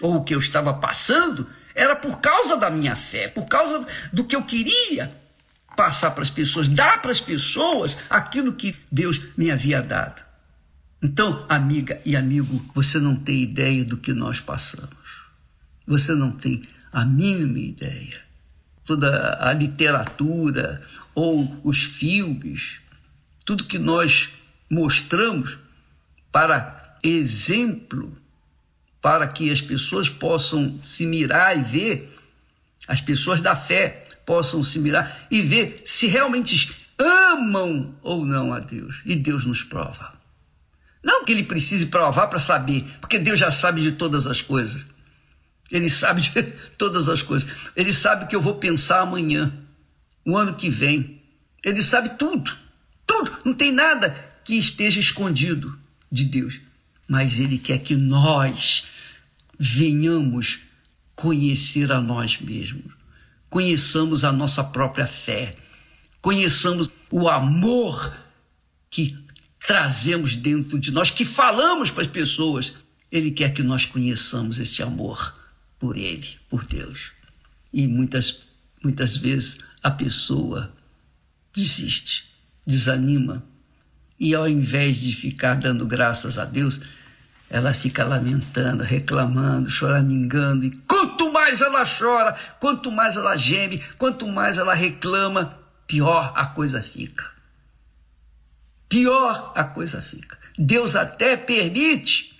ou 0.01 0.17
o 0.17 0.23
que 0.23 0.33
eu 0.33 0.39
estava 0.39 0.73
passando, 0.73 1.47
era 1.73 1.95
por 1.95 2.19
causa 2.19 2.57
da 2.57 2.69
minha 2.69 2.95
fé, 2.95 3.27
por 3.27 3.45
causa 3.45 3.85
do 4.13 4.23
que 4.23 4.35
eu 4.35 4.43
queria 4.43 5.11
passar 5.75 6.11
para 6.11 6.23
as 6.23 6.29
pessoas, 6.29 6.67
dar 6.67 7.01
para 7.01 7.11
as 7.11 7.19
pessoas 7.19 7.97
aquilo 8.09 8.53
que 8.53 8.75
Deus 8.91 9.19
me 9.37 9.49
havia 9.49 9.81
dado. 9.81 10.21
Então, 11.03 11.43
amiga 11.49 11.99
e 12.05 12.15
amigo, 12.15 12.63
você 12.75 12.99
não 12.99 13.15
tem 13.15 13.41
ideia 13.41 13.83
do 13.83 13.97
que 13.97 14.13
nós 14.13 14.39
passamos. 14.39 14.95
Você 15.87 16.13
não 16.13 16.31
tem 16.31 16.61
a 16.91 17.03
mínima 17.03 17.57
ideia. 17.57 18.21
Toda 18.85 19.37
a 19.41 19.51
literatura 19.51 20.79
ou 21.15 21.59
os 21.63 21.81
filmes, 21.81 22.81
tudo 23.43 23.63
que 23.63 23.79
nós 23.79 24.29
mostramos 24.69 25.57
para 26.31 26.97
exemplo, 27.03 28.15
para 29.01 29.27
que 29.27 29.49
as 29.49 29.59
pessoas 29.59 30.07
possam 30.07 30.79
se 30.83 31.07
mirar 31.07 31.57
e 31.57 31.63
ver, 31.63 32.15
as 32.87 33.01
pessoas 33.01 33.41
da 33.41 33.55
fé 33.55 34.03
possam 34.23 34.61
se 34.61 34.77
mirar 34.77 35.27
e 35.31 35.41
ver 35.41 35.81
se 35.83 36.05
realmente 36.05 36.75
amam 36.97 37.95
ou 38.03 38.23
não 38.23 38.53
a 38.53 38.59
Deus. 38.59 39.01
E 39.03 39.15
Deus 39.15 39.45
nos 39.45 39.63
prova. 39.63 40.20
Não 41.03 41.25
que 41.25 41.31
ele 41.31 41.43
precise 41.43 41.87
provar 41.87 42.27
para 42.27 42.39
saber, 42.39 42.85
porque 42.99 43.17
Deus 43.17 43.39
já 43.39 43.51
sabe 43.51 43.81
de 43.81 43.93
todas 43.93 44.27
as 44.27 44.41
coisas. 44.41 44.85
Ele 45.71 45.89
sabe 45.89 46.21
de 46.21 46.41
todas 46.77 47.09
as 47.09 47.21
coisas. 47.21 47.49
Ele 47.75 47.93
sabe 47.93 48.27
que 48.27 48.35
eu 48.35 48.41
vou 48.41 48.55
pensar 48.55 49.01
amanhã, 49.01 49.51
o 50.25 50.37
ano 50.37 50.55
que 50.55 50.69
vem, 50.69 51.21
Ele 51.63 51.81
sabe 51.81 52.09
tudo, 52.17 52.55
tudo. 53.07 53.31
Não 53.43 53.53
tem 53.53 53.71
nada 53.71 54.15
que 54.43 54.55
esteja 54.55 54.99
escondido 54.99 55.77
de 56.11 56.25
Deus. 56.25 56.59
Mas 57.07 57.39
Ele 57.39 57.57
quer 57.57 57.79
que 57.79 57.95
nós 57.95 58.85
venhamos 59.57 60.59
conhecer 61.15 61.91
a 61.91 62.01
nós 62.01 62.39
mesmos, 62.39 62.93
conheçamos 63.49 64.23
a 64.23 64.31
nossa 64.31 64.63
própria 64.63 65.05
fé, 65.05 65.53
conheçamos 66.19 66.89
o 67.11 67.29
amor 67.29 68.11
que 68.89 69.17
trazemos 69.63 70.35
dentro 70.35 70.79
de 70.79 70.91
nós, 70.91 71.09
que 71.09 71.23
falamos 71.23 71.91
para 71.91 72.03
as 72.03 72.09
pessoas. 72.09 72.73
Ele 73.11 73.31
quer 73.31 73.53
que 73.53 73.61
nós 73.61 73.85
conheçamos 73.85 74.59
esse 74.59 74.81
amor 74.81 75.35
por 75.77 75.97
Ele, 75.97 76.27
por 76.49 76.63
Deus. 76.65 77.11
E 77.73 77.87
muitas, 77.87 78.49
muitas 78.83 79.15
vezes 79.17 79.59
a 79.83 79.91
pessoa 79.91 80.71
desiste, 81.53 82.29
desanima, 82.65 83.43
e 84.19 84.35
ao 84.35 84.47
invés 84.47 84.97
de 84.97 85.13
ficar 85.13 85.55
dando 85.55 85.85
graças 85.85 86.37
a 86.37 86.45
Deus, 86.45 86.79
ela 87.49 87.73
fica 87.73 88.05
lamentando, 88.05 88.83
reclamando, 88.83 89.69
choramingando, 89.69 90.63
e 90.63 90.71
quanto 90.87 91.31
mais 91.33 91.59
ela 91.59 91.83
chora, 91.83 92.35
quanto 92.59 92.91
mais 92.91 93.17
ela 93.17 93.35
geme, 93.35 93.79
quanto 93.97 94.27
mais 94.27 94.57
ela 94.57 94.73
reclama, 94.73 95.57
pior 95.85 96.31
a 96.35 96.45
coisa 96.45 96.81
fica. 96.81 97.40
Pior 98.91 99.53
a 99.55 99.63
coisa 99.63 100.01
fica. 100.01 100.37
Deus 100.57 100.97
até 100.97 101.37
permite 101.37 102.37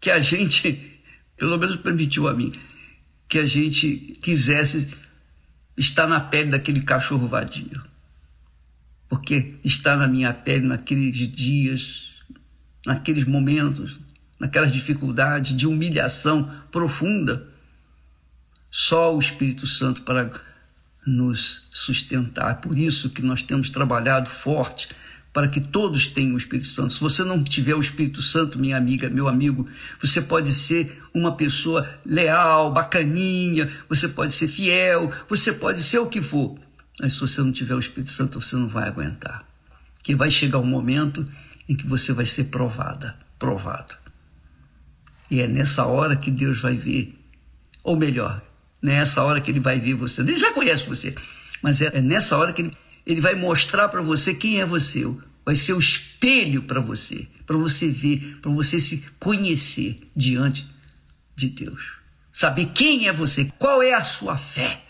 que 0.00 0.10
a 0.10 0.18
gente, 0.18 0.98
pelo 1.36 1.58
menos 1.58 1.76
permitiu 1.76 2.26
a 2.26 2.32
mim, 2.32 2.58
que 3.28 3.38
a 3.38 3.44
gente 3.44 4.18
quisesse 4.22 4.96
estar 5.76 6.06
na 6.06 6.18
pele 6.18 6.52
daquele 6.52 6.80
cachorro 6.80 7.28
vadio. 7.28 7.84
Porque 9.10 9.56
está 9.62 9.94
na 9.94 10.08
minha 10.08 10.32
pele 10.32 10.66
naqueles 10.66 11.28
dias, 11.30 12.14
naqueles 12.86 13.24
momentos, 13.24 14.00
naquelas 14.38 14.72
dificuldades 14.72 15.54
de 15.54 15.66
humilhação 15.66 16.50
profunda. 16.72 17.46
Só 18.70 19.14
o 19.14 19.20
Espírito 19.20 19.66
Santo 19.66 20.00
para 20.00 20.32
nos 21.06 21.68
sustentar. 21.70 22.62
Por 22.62 22.78
isso 22.78 23.10
que 23.10 23.20
nós 23.20 23.42
temos 23.42 23.68
trabalhado 23.68 24.30
forte 24.30 24.88
para 25.32 25.48
que 25.48 25.60
todos 25.60 26.08
tenham 26.08 26.34
o 26.34 26.38
Espírito 26.38 26.68
Santo. 26.68 26.92
Se 26.92 27.00
você 27.00 27.22
não 27.22 27.42
tiver 27.42 27.74
o 27.74 27.80
Espírito 27.80 28.20
Santo, 28.20 28.58
minha 28.58 28.76
amiga, 28.76 29.08
meu 29.08 29.28
amigo, 29.28 29.66
você 30.00 30.20
pode 30.20 30.52
ser 30.52 31.00
uma 31.14 31.36
pessoa 31.36 31.88
leal, 32.04 32.72
bacaninha, 32.72 33.70
você 33.88 34.08
pode 34.08 34.32
ser 34.32 34.48
fiel, 34.48 35.10
você 35.28 35.52
pode 35.52 35.82
ser 35.82 35.98
o 35.98 36.06
que 36.06 36.20
for. 36.20 36.58
Mas 37.00 37.14
se 37.14 37.20
você 37.20 37.40
não 37.40 37.52
tiver 37.52 37.74
o 37.74 37.78
Espírito 37.78 38.10
Santo, 38.10 38.40
você 38.40 38.56
não 38.56 38.68
vai 38.68 38.88
aguentar. 38.88 39.44
Que 40.02 40.14
vai 40.14 40.30
chegar 40.30 40.58
um 40.58 40.66
momento 40.66 41.26
em 41.68 41.76
que 41.76 41.86
você 41.86 42.12
vai 42.12 42.26
ser 42.26 42.44
provada, 42.44 43.16
provado. 43.38 43.94
E 45.30 45.40
é 45.40 45.46
nessa 45.46 45.86
hora 45.86 46.16
que 46.16 46.30
Deus 46.30 46.60
vai 46.60 46.74
ver, 46.74 47.16
ou 47.84 47.96
melhor, 47.96 48.42
nessa 48.82 49.22
hora 49.22 49.40
que 49.40 49.50
Ele 49.50 49.60
vai 49.60 49.78
ver 49.78 49.94
você. 49.94 50.20
Ele 50.22 50.36
já 50.36 50.52
conhece 50.52 50.88
você, 50.88 51.14
mas 51.62 51.80
é, 51.80 52.00
nessa 52.00 52.36
hora 52.36 52.52
que 52.52 52.62
Ele, 52.62 52.76
ele 53.12 53.20
vai 53.20 53.34
mostrar 53.34 53.88
para 53.88 54.02
você 54.02 54.34
quem 54.34 54.60
é 54.60 54.66
você. 54.66 55.04
Vai 55.44 55.56
ser 55.56 55.72
o 55.72 55.78
espelho 55.78 56.62
para 56.62 56.80
você, 56.80 57.26
para 57.46 57.56
você 57.56 57.88
ver, 57.88 58.38
para 58.40 58.50
você 58.50 58.78
se 58.78 59.04
conhecer 59.18 60.08
diante 60.14 60.68
de 61.34 61.48
Deus. 61.48 61.94
Saber 62.32 62.66
quem 62.66 63.08
é 63.08 63.12
você, 63.12 63.50
qual 63.58 63.82
é 63.82 63.94
a 63.94 64.04
sua 64.04 64.36
fé 64.36 64.82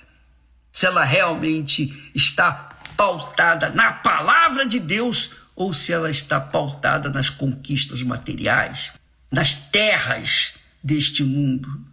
se 0.72 0.86
ela 0.86 1.04
realmente 1.04 2.10
está 2.14 2.52
pautada 2.96 3.70
na 3.70 3.92
palavra 3.92 4.66
de 4.66 4.78
Deus 4.78 5.32
ou 5.56 5.72
se 5.72 5.92
ela 5.92 6.10
está 6.10 6.38
pautada 6.40 7.10
nas 7.10 7.30
conquistas 7.30 8.02
materiais, 8.02 8.92
nas 9.32 9.54
terras 9.54 10.54
deste 10.82 11.24
mundo, 11.24 11.84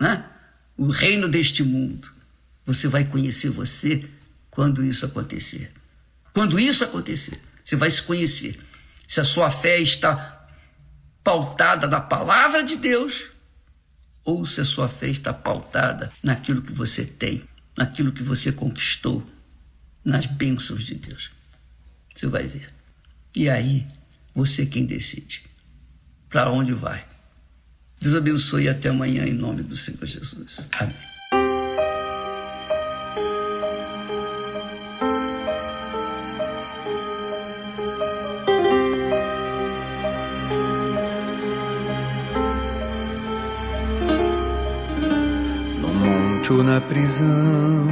né? 0.00 0.24
o 0.76 0.88
reino 0.88 1.28
deste 1.28 1.62
mundo. 1.62 2.12
Você 2.66 2.88
vai 2.88 3.04
conhecer 3.04 3.50
você 3.50 4.08
quando 4.54 4.84
isso 4.84 5.04
acontecer. 5.04 5.72
Quando 6.32 6.58
isso 6.58 6.84
acontecer, 6.84 7.40
você 7.64 7.76
vai 7.76 7.90
se 7.90 8.02
conhecer. 8.02 8.58
Se 9.06 9.20
a 9.20 9.24
sua 9.24 9.50
fé 9.50 9.78
está 9.78 10.48
pautada 11.22 11.86
na 11.86 12.00
palavra 12.00 12.62
de 12.62 12.76
Deus 12.76 13.24
ou 14.24 14.44
se 14.46 14.60
a 14.60 14.64
sua 14.64 14.88
fé 14.88 15.08
está 15.08 15.32
pautada 15.32 16.10
naquilo 16.22 16.62
que 16.62 16.72
você 16.72 17.04
tem 17.04 17.46
naquilo 17.76 18.12
que 18.12 18.22
você 18.22 18.52
conquistou, 18.52 19.24
nas 20.04 20.26
bênçãos 20.26 20.84
de 20.84 20.94
Deus. 20.94 21.30
Você 22.14 22.26
vai 22.26 22.46
ver. 22.46 22.70
E 23.34 23.48
aí, 23.48 23.86
você 24.34 24.66
quem 24.66 24.84
decide. 24.84 25.42
Para 26.28 26.50
onde 26.50 26.72
vai? 26.72 27.06
Deus 28.00 28.14
abençoe 28.14 28.64
e 28.64 28.68
até 28.68 28.90
amanhã 28.90 29.24
em 29.24 29.32
nome 29.32 29.62
do 29.62 29.76
Senhor 29.76 30.06
Jesus. 30.06 30.68
Amém. 30.78 31.13
Ou 46.50 46.62
na 46.62 46.78
prisão, 46.78 47.86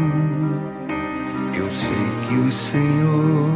eu 1.55 1.70
sei 1.70 2.07
que 2.29 2.35
o 2.35 2.51
Senhor 2.51 3.49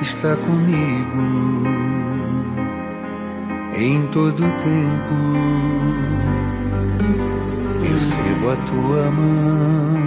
está 0.00 0.36
comigo 0.36 1.64
em 3.76 4.06
todo 4.08 4.42
tempo. 4.60 5.14
Recebo 7.82 8.50
a 8.52 8.56
tua 8.56 9.10
mão, 9.10 9.98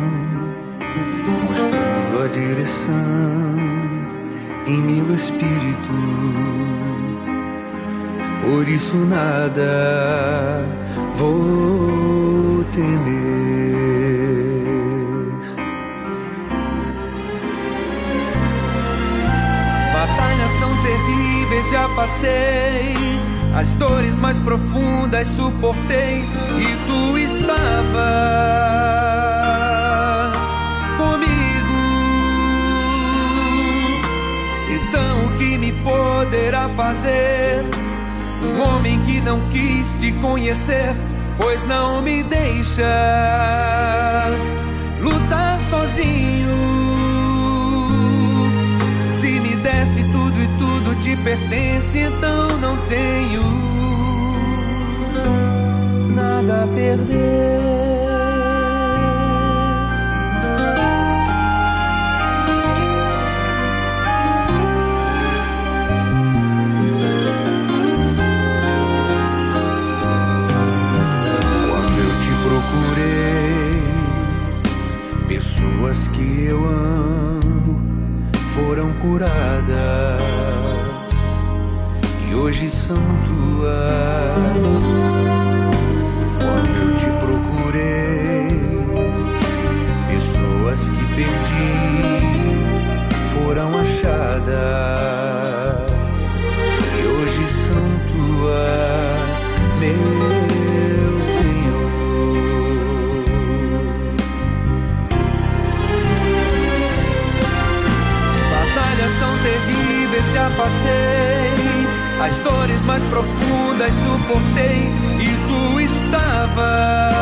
mostrando 1.44 2.23
a 2.23 2.27
direção 2.27 3.56
em 4.65 4.77
meu 4.77 5.14
espírito. 5.14 5.91
Por 8.44 8.68
isso 8.69 8.95
nada 8.95 10.64
vou 11.15 12.06
passei, 21.97 22.93
as 23.57 23.73
dores 23.73 24.19
mais 24.19 24.39
profundas 24.39 25.25
suportei 25.29 26.19
e 26.59 26.77
tu 26.85 27.17
estavas 27.17 27.57
comigo. 30.95 31.73
Então 34.69 35.25
o 35.25 35.37
que 35.39 35.57
me 35.57 35.71
poderá 35.71 36.69
fazer? 36.69 37.63
Um 38.43 38.61
homem 38.61 39.01
que 39.01 39.19
não 39.19 39.41
quis 39.49 39.95
te 39.99 40.11
conhecer, 40.21 40.93
pois 41.39 41.65
não 41.65 42.03
me 42.03 42.21
deixas 42.21 42.85
lutar 45.01 45.59
sozinho. 45.61 46.66
Te 51.07 51.15
pertence, 51.23 51.99
então 51.99 52.57
não 52.57 52.75
tenho 52.85 53.41
nada 56.13 56.63
a 56.63 56.67
perder. 56.67 57.47
Pessoas 75.27 76.07
que 76.09 76.45
eu 76.45 76.65
amo 76.65 77.79
foram 78.55 78.91
curadas 78.93 80.16
e 82.68 82.69
hoje 82.69 82.76
são 82.76 82.98
tuas. 83.26 84.84
Quando 86.38 86.69
eu 86.81 86.91
te 86.98 87.10
procurei, 87.18 88.48
pessoas 90.10 90.80
que 90.89 91.03
perdi 91.15 91.72
foram 93.34 93.69
achadas 93.80 94.48
e 96.99 97.07
hoje 97.07 97.44
são 97.68 97.85
tuas, 98.11 99.39
meu 99.80 101.22
Senhor. 101.22 101.88
Dores 112.44 112.84
mais 112.85 113.03
profundas 113.03 113.94
suportei 113.94 114.91
e 115.19 115.27
tu 115.48 115.80
estavas 115.80 117.14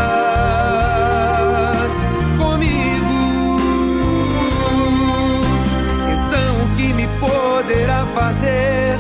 comigo. 2.38 3.58
Então 6.12 6.62
o 6.64 6.76
que 6.76 6.94
me 6.94 7.08
poderá 7.20 8.06
fazer? 8.16 8.98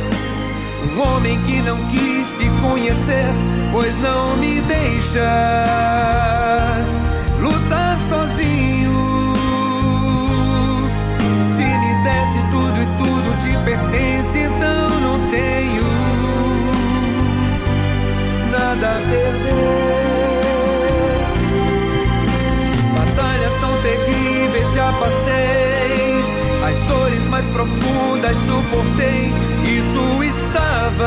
Um 0.83 0.99
homem 1.01 1.41
que 1.43 1.61
não 1.61 1.77
quis 1.87 2.27
te 2.37 2.49
conhecer, 2.61 3.33
pois 3.71 3.97
não 3.99 4.35
me 4.35 4.61
deixas 4.61 5.15
Batalhas 22.95 23.53
tão 23.59 23.81
terríveis 23.81 24.73
já 24.73 24.93
passei, 24.93 26.23
as 26.65 26.85
dores 26.85 27.27
mais 27.27 27.45
profundas 27.47 28.37
suportei 28.37 29.33
e 29.65 29.83
tu 29.93 30.23
estavas 30.23 31.05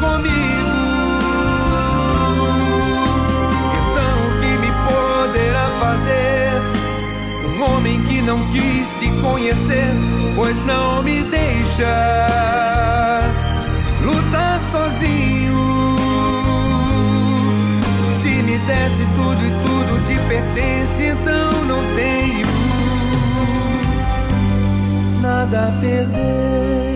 comigo. 0.00 1.18
Então 3.76 4.16
o 4.28 4.40
que 4.40 4.52
me 4.58 4.70
poderá 4.88 5.66
fazer? 5.78 6.62
Um 7.44 7.62
homem 7.62 8.02
que 8.04 8.22
não 8.22 8.50
quis 8.50 8.88
te 8.98 9.10
conhecer, 9.20 9.94
pois 10.34 10.64
não 10.64 11.02
me 11.02 11.22
deixas 11.24 12.75
Desse 18.66 19.04
tudo 19.14 19.46
e 19.46 19.50
tudo 19.64 20.04
te 20.06 20.18
pertence, 20.28 21.04
então 21.04 21.64
não 21.66 21.94
tenho 21.94 22.46
nada 25.22 25.68
a 25.68 25.80
perder. 25.80 26.95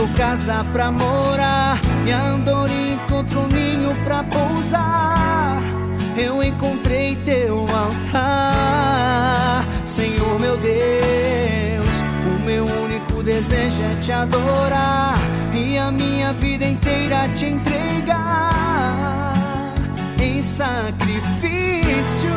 encontro 0.00 0.08
casa 0.16 0.64
pra 0.72 0.90
morar. 0.90 1.78
E 2.06 2.10
andor 2.10 2.70
encontro 2.70 3.46
ninho 3.48 3.94
pra 4.04 4.24
pousar. 4.24 5.62
Eu 6.16 6.42
encontrei 6.42 7.16
teu 7.24 7.60
altar, 7.60 8.06
Senhor 9.84 10.40
meu 10.40 10.56
Deus. 10.56 11.88
O 12.26 12.38
meu 12.44 12.64
único 12.64 13.22
desejo 13.22 13.82
é 13.82 13.94
te 14.00 14.10
adorar 14.12 15.18
e 15.54 15.76
a 15.78 15.90
minha 15.90 16.32
vida 16.32 16.64
inteira 16.64 17.28
te 17.34 17.46
entregar 17.46 18.14
em 20.18 20.42
sacrifício. 20.42 22.30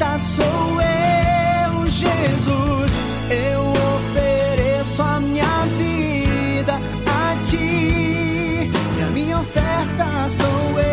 aceita 0.00 0.18
sou 0.18 0.80
eu, 0.80 1.86
Jesus. 1.86 3.30
Eu 3.30 3.72
ofereço 3.96 5.02
a 5.02 5.20
minha 5.20 5.66
vida 5.76 6.74
a 7.06 7.44
ti, 7.44 7.56
e 7.56 9.02
a 9.02 9.06
minha 9.10 9.38
oferta 9.38 10.28
sou 10.28 10.80
eu. 10.80 10.89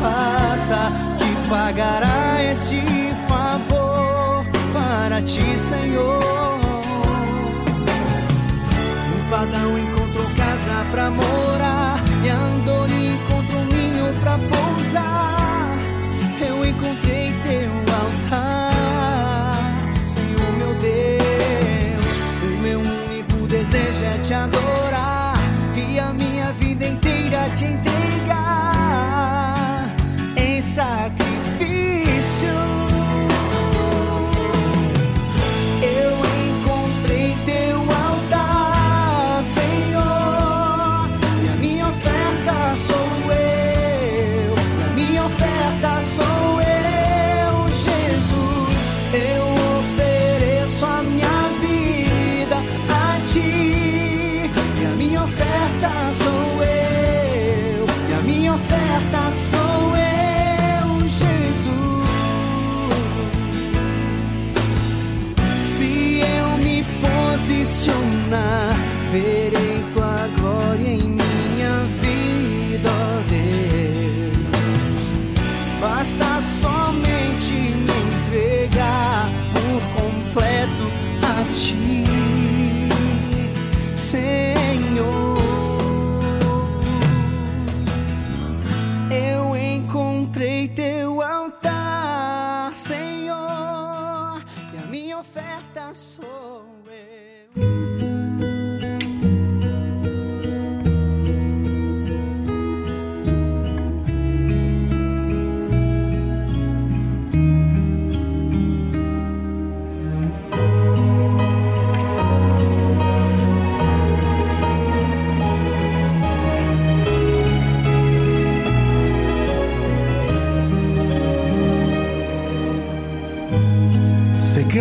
faça, 0.00 0.92
que 1.18 1.48
pagará 1.48 2.42
este 2.50 2.80
favor 3.26 4.46
para 4.72 5.20
ti, 5.22 5.58
Senhor. 5.58 6.20
O 9.10 9.16
um 9.16 9.30
padrão 9.30 9.78
encontrou 9.78 10.26
casa 10.36 10.86
para 10.90 11.10
morrer. 11.10 11.37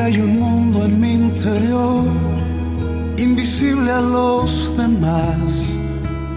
Hay 0.07 0.21
un 0.21 0.39
mundo 0.39 0.85
en 0.85 1.01
mi 1.01 1.13
interior, 1.15 2.05
invisible 3.17 3.91
a 3.91 3.99
los 3.99 4.71
demás, 4.77 5.37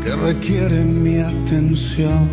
que 0.02 0.16
requiere 0.16 0.84
mi 0.84 1.18
atención. 1.20 2.26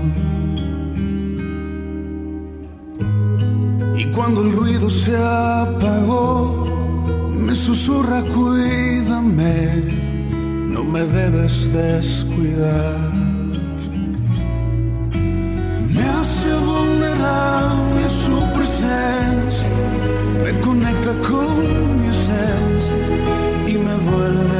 Y 3.95 4.05
cuando 4.15 4.41
el 4.41 4.51
ruido 4.51 4.89
se 4.89 5.15
apagó, 5.15 6.65
me 7.45 7.53
susurra, 7.53 8.23
cuídame, 8.23 9.93
no 10.73 10.83
me 10.85 11.01
debes 11.01 11.71
descuidar. 11.71 13.06
Me 20.47 20.61
conecta 20.61 21.13
con 21.27 22.01
mi 22.01 22.07
esencia 22.07 22.95
y 23.67 23.77
me 23.77 23.95
vuelve 23.95 24.56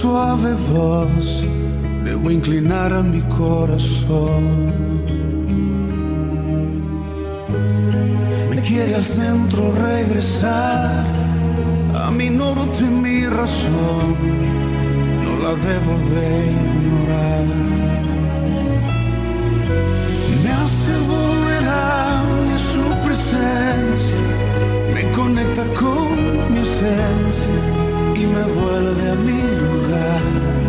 suave 0.00 0.54
voz, 0.72 1.46
debo 2.04 2.30
inclinar 2.30 2.90
a 2.90 3.02
mi 3.02 3.20
corazón. 3.38 4.42
Me 8.48 8.62
quiere 8.62 8.94
al 8.94 9.04
centro 9.04 9.62
regresar, 9.72 11.04
a 11.94 12.10
mi 12.10 12.30
norte 12.30 12.82
mi 12.84 13.26
razón, 13.26 14.16
no 15.24 15.32
la 15.44 15.52
debo 15.68 15.92
de 16.12 16.26
ignorar. 16.56 17.46
Me 20.42 20.50
hace 20.62 20.92
vulnerable 21.10 22.54
su 22.70 22.84
presencia, 23.04 24.22
me 24.94 25.02
conecta 25.12 25.64
con 25.78 26.54
mi 26.54 26.60
esencia 26.60 27.89
y 28.20 28.26
me 28.26 28.42
vuelve 28.42 29.10
a 29.10 29.14
mi 29.14 29.40
lugar. 29.40 30.59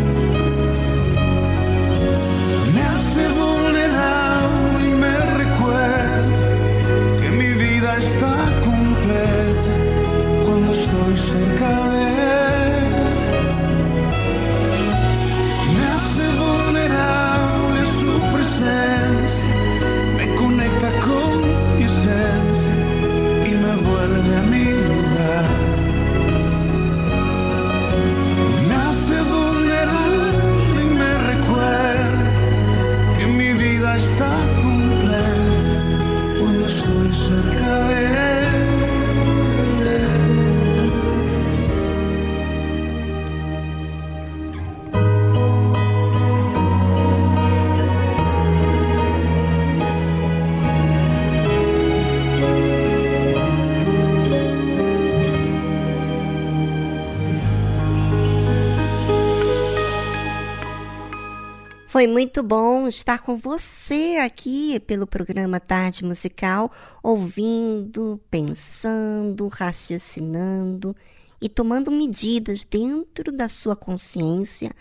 Foi 62.01 62.07
muito 62.07 62.41
bom 62.41 62.87
estar 62.87 63.19
com 63.19 63.37
você 63.37 64.17
aqui 64.19 64.79
pelo 64.87 65.05
programa 65.05 65.59
Tarde 65.59 66.03
Musical, 66.03 66.71
ouvindo, 67.03 68.19
pensando, 68.27 69.47
raciocinando 69.47 70.95
e 71.39 71.47
tomando 71.47 71.91
medidas 71.91 72.63
dentro 72.63 73.31
da 73.31 73.47
sua 73.47 73.75
consciência 73.75 74.71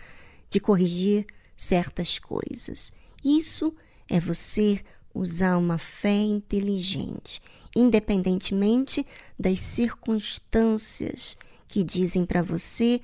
de 0.48 0.58
corrigir 0.60 1.26
certas 1.54 2.18
coisas. 2.18 2.90
Isso 3.22 3.74
é 4.08 4.18
você 4.18 4.80
usar 5.14 5.58
uma 5.58 5.76
fé 5.76 6.22
inteligente, 6.22 7.42
independentemente 7.76 9.04
das 9.38 9.60
circunstâncias 9.60 11.36
que 11.68 11.84
dizem 11.84 12.24
para 12.24 12.40
você 12.40 12.98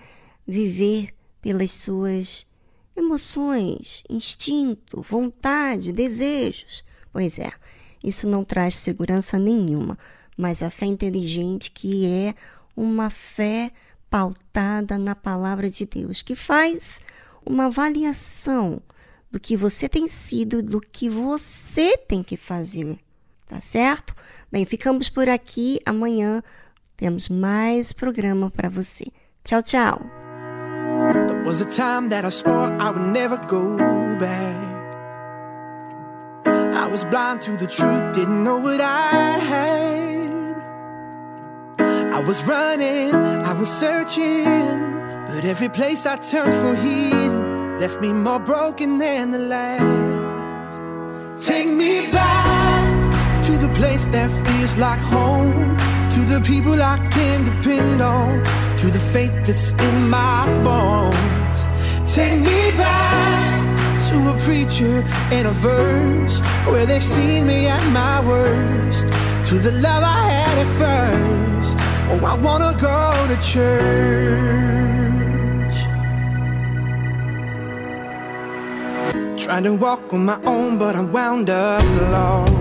viver 0.48 1.10
pelas 1.42 1.70
suas 1.70 2.46
emoções, 2.96 4.02
instinto, 4.08 5.02
vontade, 5.02 5.92
desejos. 5.92 6.84
Pois 7.12 7.38
é, 7.38 7.52
isso 8.02 8.28
não 8.28 8.44
traz 8.44 8.74
segurança 8.76 9.38
nenhuma, 9.38 9.98
mas 10.36 10.62
a 10.62 10.70
fé 10.70 10.86
inteligente 10.86 11.70
que 11.70 12.06
é 12.06 12.34
uma 12.76 13.10
fé 13.10 13.72
pautada 14.10 14.98
na 14.98 15.14
palavra 15.14 15.68
de 15.68 15.84
Deus, 15.86 16.22
que 16.22 16.34
faz 16.34 17.02
uma 17.44 17.66
avaliação 17.66 18.80
do 19.30 19.40
que 19.40 19.56
você 19.56 19.88
tem 19.88 20.08
sido, 20.08 20.62
do 20.62 20.80
que 20.80 21.08
você 21.08 21.96
tem 21.96 22.22
que 22.22 22.36
fazer, 22.36 22.96
tá 23.46 23.60
certo? 23.60 24.14
Bem, 24.50 24.64
ficamos 24.64 25.08
por 25.08 25.28
aqui. 25.28 25.80
Amanhã 25.84 26.42
temos 26.96 27.28
mais 27.28 27.92
programa 27.92 28.50
para 28.50 28.68
você. 28.68 29.06
Tchau, 29.44 29.62
tchau. 29.62 30.25
Was 31.46 31.60
a 31.60 31.64
time 31.64 32.08
that 32.08 32.24
I 32.24 32.30
swore 32.30 32.72
I 32.82 32.90
would 32.90 33.08
never 33.12 33.36
go 33.36 33.76
back. 34.18 34.56
I 36.44 36.88
was 36.88 37.04
blind 37.04 37.40
to 37.42 37.56
the 37.56 37.68
truth, 37.68 38.02
didn't 38.14 38.42
know 38.42 38.58
what 38.58 38.80
I 38.80 39.38
had. 39.52 40.56
I 42.18 42.20
was 42.26 42.42
running, 42.42 43.14
I 43.14 43.52
was 43.52 43.68
searching, 43.68 44.44
but 45.26 45.44
every 45.44 45.68
place 45.68 46.04
I 46.04 46.16
turned 46.16 46.52
for 46.52 46.74
healing 46.82 47.78
left 47.78 48.00
me 48.00 48.12
more 48.12 48.40
broken 48.40 48.98
than 48.98 49.30
the 49.30 49.38
last. 49.38 50.82
Take 51.46 51.68
me 51.68 52.10
back 52.10 53.44
to 53.44 53.52
the 53.56 53.72
place 53.74 54.04
that 54.06 54.32
feels 54.48 54.76
like 54.78 54.98
home, 54.98 55.76
to 56.10 56.20
the 56.32 56.40
people 56.40 56.82
I 56.82 56.98
can 57.10 57.44
depend 57.44 58.02
on, 58.02 58.42
to 58.78 58.90
the 58.90 58.98
faith 58.98 59.32
that's 59.46 59.72
in 59.72 60.10
my 60.10 60.46
bones. 60.62 61.58
Take 62.14 62.38
me 62.40 62.70
back 62.76 63.64
to 64.08 64.16
a 64.32 64.36
preacher 64.38 65.02
and 65.32 65.46
a 65.48 65.52
verse 65.52 66.40
where 66.66 66.84
they've 66.86 67.02
seen 67.02 67.46
me 67.46 67.66
at 67.66 67.84
my 67.92 68.20
worst, 68.26 69.06
to 69.48 69.58
the 69.58 69.72
love 69.80 70.02
I 70.02 70.28
had 70.36 70.58
at 70.64 70.70
first. 70.82 71.76
Oh, 72.10 72.20
I 72.24 72.34
wanna 72.36 72.76
go 72.78 73.12
to 73.30 73.36
church. 73.42 74.76
Trying 79.42 79.64
to 79.64 79.74
walk 79.74 80.12
on 80.12 80.24
my 80.24 80.38
own, 80.44 80.78
but 80.78 80.96
I'm 80.96 81.12
wound 81.12 81.50
up 81.50 81.82
lost. 82.12 82.52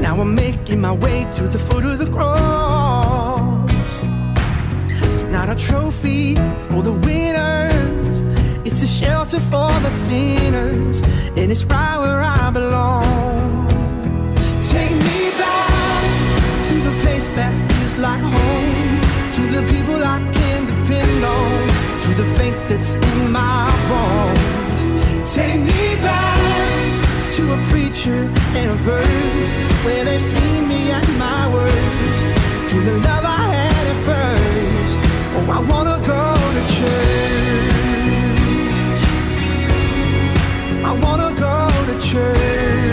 Now 0.00 0.20
I'm 0.20 0.34
making 0.34 0.80
my 0.80 0.92
way 0.92 1.26
to 1.36 1.48
the 1.48 1.58
foot 1.58 1.84
of 1.84 1.98
the 1.98 2.06
cross. 2.06 3.19
Not 5.40 5.48
a 5.48 5.54
trophy 5.54 6.34
for 6.68 6.82
the 6.82 6.92
winners, 6.92 8.20
it's 8.66 8.82
a 8.82 8.86
shelter 8.86 9.40
for 9.40 9.72
the 9.80 9.88
sinners, 9.88 11.00
and 11.34 11.50
it's 11.50 11.64
right 11.64 11.98
where 11.98 12.20
I 12.20 12.50
belong. 12.50 13.66
Take 14.60 14.92
me 15.08 15.30
back 15.40 16.02
to 16.68 16.74
the 16.88 16.94
place 17.02 17.30
that 17.30 17.54
feels 17.68 17.96
like 17.96 18.20
home, 18.20 19.00
to 19.36 19.42
the 19.56 19.62
people 19.72 20.04
I 20.04 20.18
can 20.30 20.60
depend 20.66 21.24
on, 21.24 21.68
to 22.04 22.10
the 22.20 22.26
faith 22.36 22.58
that's 22.68 22.92
in 22.92 23.32
my 23.32 23.64
bones. 23.88 24.80
Take 25.34 25.58
me 25.58 25.84
back 26.04 27.32
to 27.36 27.42
a 27.54 27.58
preacher 27.72 28.28
and 28.60 28.70
a 28.72 28.78
verse 28.92 29.52
where 29.86 30.04
they've 30.04 30.20
seen 30.20 30.68
me 30.68 30.90
at 30.90 31.08
my 31.16 31.48
worst, 31.54 32.70
to 32.72 32.76
the 32.82 32.92
love 33.08 33.24
I 33.24 33.44
had 33.56 33.86
at 33.86 34.04
first. 34.04 34.39
I 35.52 35.60
wanna 35.62 35.98
go 36.06 36.24
to 36.56 36.62
church. 36.76 37.74
I 40.84 40.92
wanna 41.02 41.30
go 41.34 41.68
to 41.88 41.94
church. 42.08 42.89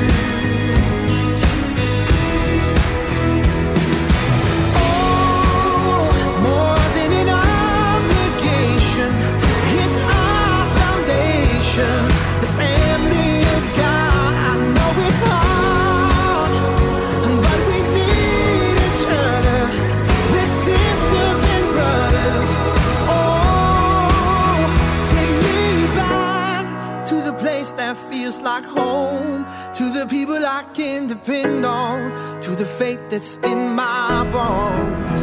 People 30.08 30.46
I 30.46 30.64
can 30.74 31.08
depend 31.08 31.66
on, 31.66 32.12
to 32.42 32.52
the 32.52 32.66
faith 32.66 33.02
that's 33.10 33.38
in 33.38 33.76
my 33.76 34.24
bones. 34.32 35.20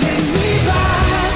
Take 0.00 0.26
me 0.40 0.50
back 0.64 1.32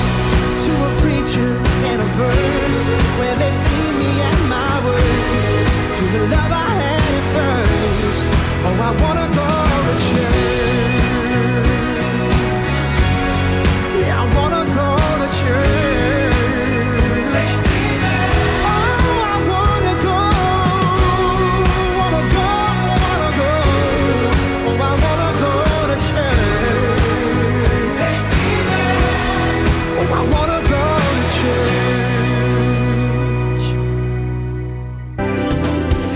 to 0.66 0.72
a 0.88 0.90
preacher 1.02 1.50
and 1.90 2.00
a 2.00 2.10
verse 2.16 2.84
where 3.18 3.36
they've 3.36 3.60
seen 3.68 3.92
me 3.98 4.12
at 4.30 4.40
my 4.48 4.74
worst, 4.86 5.52
to 5.98 6.04
the 6.14 6.22
love 6.34 6.52
I 6.52 6.70
had 6.84 7.10
at 7.20 7.26
first. 7.36 8.24
Oh, 8.66 8.76
I 8.88 8.92
wanna 9.02 9.25